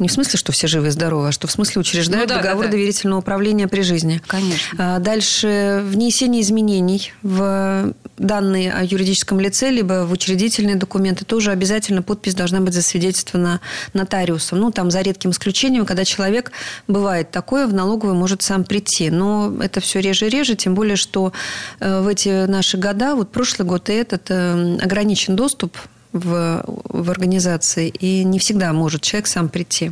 Не 0.02 0.08
в 0.08 0.12
смысле, 0.12 0.40
что 0.40 0.52
все 0.52 0.66
живы 0.66 0.88
и 0.88 0.90
здоровы, 0.90 1.28
а 1.28 1.32
что 1.32 1.46
в 1.46 1.52
смысле 1.52 1.80
учреждают 1.80 2.28
ну, 2.28 2.36
да, 2.36 2.42
договор 2.42 2.66
да, 2.66 2.72
да. 2.72 2.78
доверительного 2.78 3.20
управления 3.20 3.68
при 3.68 3.82
жизни. 3.82 4.20
Конечно. 4.26 4.96
А 4.96 4.98
дальше 4.98 5.84
внесение 5.86 6.42
изменений 6.42 7.14
в 7.22 7.94
данные 8.18 8.74
о 8.74 8.84
юридическом 8.84 9.40
лице, 9.40 9.70
либо 9.70 10.06
в 10.08 10.12
учредительные 10.12 10.76
документы, 10.76 11.24
тоже 11.24 11.52
обязательно 11.52 12.02
подпись 12.02 12.34
должна 12.34 12.62
быть 12.62 12.74
засвидетельствована 12.74 13.62
нотариусом. 13.94 14.60
Ну, 14.60 14.72
там 14.72 14.90
за 14.90 15.02
редким 15.02 15.30
исключением, 15.30 15.86
когда 15.86 16.04
человек, 16.04 16.52
бывает 16.88 17.30
такое, 17.30 17.68
в 17.68 17.74
налоговую 17.74 18.16
может 18.16 18.42
сам 18.42 18.64
прийти. 18.64 19.12
Но 19.12 19.54
это 19.62 19.82
все 19.82 20.00
реже 20.00 20.26
и 20.26 20.30
реже, 20.30 20.56
тем 20.56 20.74
более, 20.74 20.96
что 20.96 21.32
э, 21.80 22.02
в 22.02 22.08
эти 22.08 22.48
наши 22.48 22.78
года, 22.78 23.14
вот 23.14 23.32
прошлый 23.32 23.68
год 23.68 23.88
и 23.90 23.94
этот, 23.94 24.32
э, 24.32 24.78
ограничен 24.82 25.36
доступ 25.36 25.78
в, 26.13 26.63
в 26.65 27.10
организации, 27.10 27.89
и 27.89 28.24
не 28.24 28.39
всегда 28.39 28.74
может 28.74 29.02
человек 29.02 29.28
сам 29.28 29.50
прийти. 29.50 29.91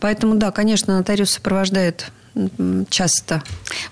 Поэтому, 0.00 0.34
да, 0.36 0.50
конечно, 0.50 0.96
нотариус 0.96 1.30
сопровождает 1.30 2.10
часто, 2.88 3.42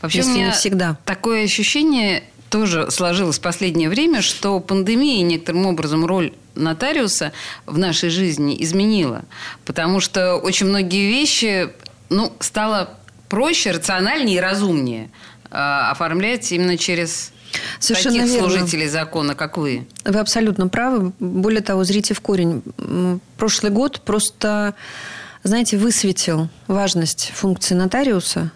Вообще 0.00 0.18
если 0.18 0.30
у 0.30 0.34
меня 0.34 0.46
не 0.46 0.52
всегда. 0.52 0.98
Такое 1.04 1.44
ощущение 1.44 2.22
тоже 2.50 2.90
сложилось 2.90 3.38
в 3.38 3.42
последнее 3.42 3.88
время, 3.88 4.22
что 4.22 4.60
пандемия 4.60 5.22
некоторым 5.22 5.66
образом 5.66 6.06
роль 6.06 6.32
нотариуса 6.54 7.32
в 7.66 7.78
нашей 7.78 8.08
жизни 8.08 8.56
изменила. 8.62 9.24
Потому 9.64 10.00
что 10.00 10.36
очень 10.36 10.66
многие 10.66 11.08
вещи 11.08 11.70
ну, 12.08 12.32
стало 12.40 12.90
проще, 13.28 13.72
рациональнее 13.72 14.36
и 14.36 14.40
разумнее 14.40 15.10
э, 15.50 15.56
оформлять 15.56 16.52
именно 16.52 16.78
через 16.78 17.32
Совершенно 17.78 18.18
таких 18.18 18.32
верно. 18.32 18.50
служителей 18.50 18.88
закона, 18.88 19.34
как 19.34 19.56
вы. 19.56 19.86
Вы 20.04 20.18
абсолютно 20.18 20.68
правы. 20.68 21.12
Более 21.18 21.62
того, 21.62 21.84
зрите 21.84 22.14
в 22.14 22.20
корень. 22.20 22.62
Прошлый 23.36 23.72
год 23.72 24.00
просто, 24.00 24.74
знаете, 25.42 25.76
высветил 25.76 26.48
важность 26.66 27.32
функции 27.34 27.74
нотариуса, 27.74 28.50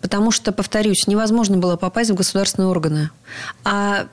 потому 0.00 0.30
что, 0.30 0.52
повторюсь, 0.52 1.06
невозможно 1.06 1.56
было 1.56 1.76
попасть 1.76 2.10
в 2.10 2.14
государственные 2.14 2.68
органы. 2.68 3.10
А 3.64 4.06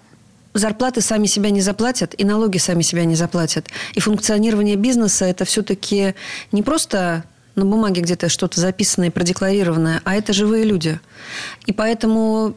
зарплаты 0.54 1.02
сами 1.02 1.26
себя 1.26 1.50
не 1.50 1.62
заплатят, 1.62 2.14
и 2.18 2.24
налоги 2.24 2.58
сами 2.58 2.82
себя 2.82 3.06
не 3.06 3.16
заплатят. 3.16 3.68
И 3.94 4.00
функционирование 4.00 4.76
бизнеса– 4.76 5.26
это 5.28 5.46
все-таки 5.46 6.16
не 6.52 6.62
просто 6.62 7.24
на 7.56 7.66
бумаге 7.66 8.02
где-то 8.02 8.30
что-то 8.30 8.60
записанное 8.60 9.10
и 9.10 9.12
продекларированное, 9.12 10.02
а 10.04 10.16
это 10.16 10.34
живые 10.34 10.64
люди. 10.64 11.00
И 11.66 11.74
поэтому 11.74 12.56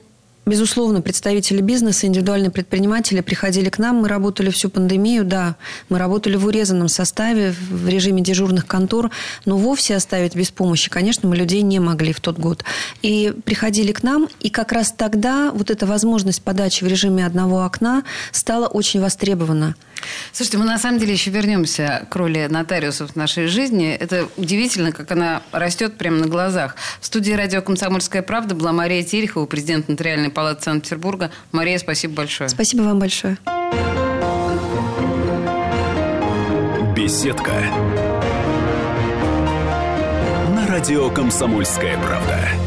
Безусловно, 0.48 1.02
представители 1.02 1.60
бизнеса, 1.60 2.06
индивидуальные 2.06 2.52
предприниматели 2.52 3.20
приходили 3.20 3.68
к 3.68 3.78
нам. 3.78 3.96
Мы 3.96 4.06
работали 4.06 4.50
всю 4.50 4.70
пандемию, 4.70 5.24
да. 5.24 5.56
Мы 5.88 5.98
работали 5.98 6.36
в 6.36 6.46
урезанном 6.46 6.86
составе, 6.86 7.52
в 7.68 7.88
режиме 7.88 8.22
дежурных 8.22 8.64
контор. 8.64 9.10
Но 9.44 9.56
вовсе 9.56 9.96
оставить 9.96 10.36
без 10.36 10.52
помощи, 10.52 10.88
конечно, 10.88 11.28
мы 11.28 11.34
людей 11.34 11.62
не 11.62 11.80
могли 11.80 12.12
в 12.12 12.20
тот 12.20 12.38
год. 12.38 12.62
И 13.02 13.34
приходили 13.44 13.90
к 13.90 14.04
нам, 14.04 14.28
и 14.38 14.48
как 14.48 14.70
раз 14.70 14.94
тогда 14.96 15.50
вот 15.50 15.72
эта 15.72 15.84
возможность 15.84 16.42
подачи 16.42 16.84
в 16.84 16.86
режиме 16.86 17.26
одного 17.26 17.64
окна 17.64 18.04
стала 18.30 18.68
очень 18.68 19.00
востребована. 19.00 19.74
Слушайте, 20.32 20.58
мы 20.58 20.64
на 20.64 20.78
самом 20.78 20.98
деле 20.98 21.12
еще 21.12 21.30
вернемся 21.30 22.06
к 22.10 22.16
роли 22.16 22.46
нотариусов 22.50 23.12
в 23.12 23.16
нашей 23.16 23.46
жизни. 23.46 23.92
Это 23.92 24.28
удивительно, 24.36 24.92
как 24.92 25.10
она 25.12 25.42
растет 25.52 25.96
прямо 25.96 26.18
на 26.18 26.26
глазах. 26.26 26.76
В 27.00 27.06
студии 27.06 27.32
радио 27.32 27.62
«Комсомольская 27.62 28.22
правда» 28.22 28.54
была 28.54 28.72
Мария 28.72 29.02
Терехова, 29.02 29.46
президент 29.46 29.88
Нотариальной 29.88 30.30
палаты 30.30 30.62
Санкт-Петербурга. 30.62 31.30
Мария, 31.52 31.78
спасибо 31.78 32.14
большое. 32.14 32.48
Спасибо 32.48 32.82
вам 32.82 32.98
большое. 32.98 33.38
Беседка. 36.96 37.52
На 40.54 40.66
радио 40.66 41.10
«Комсомольская 41.10 41.98
правда». 41.98 42.65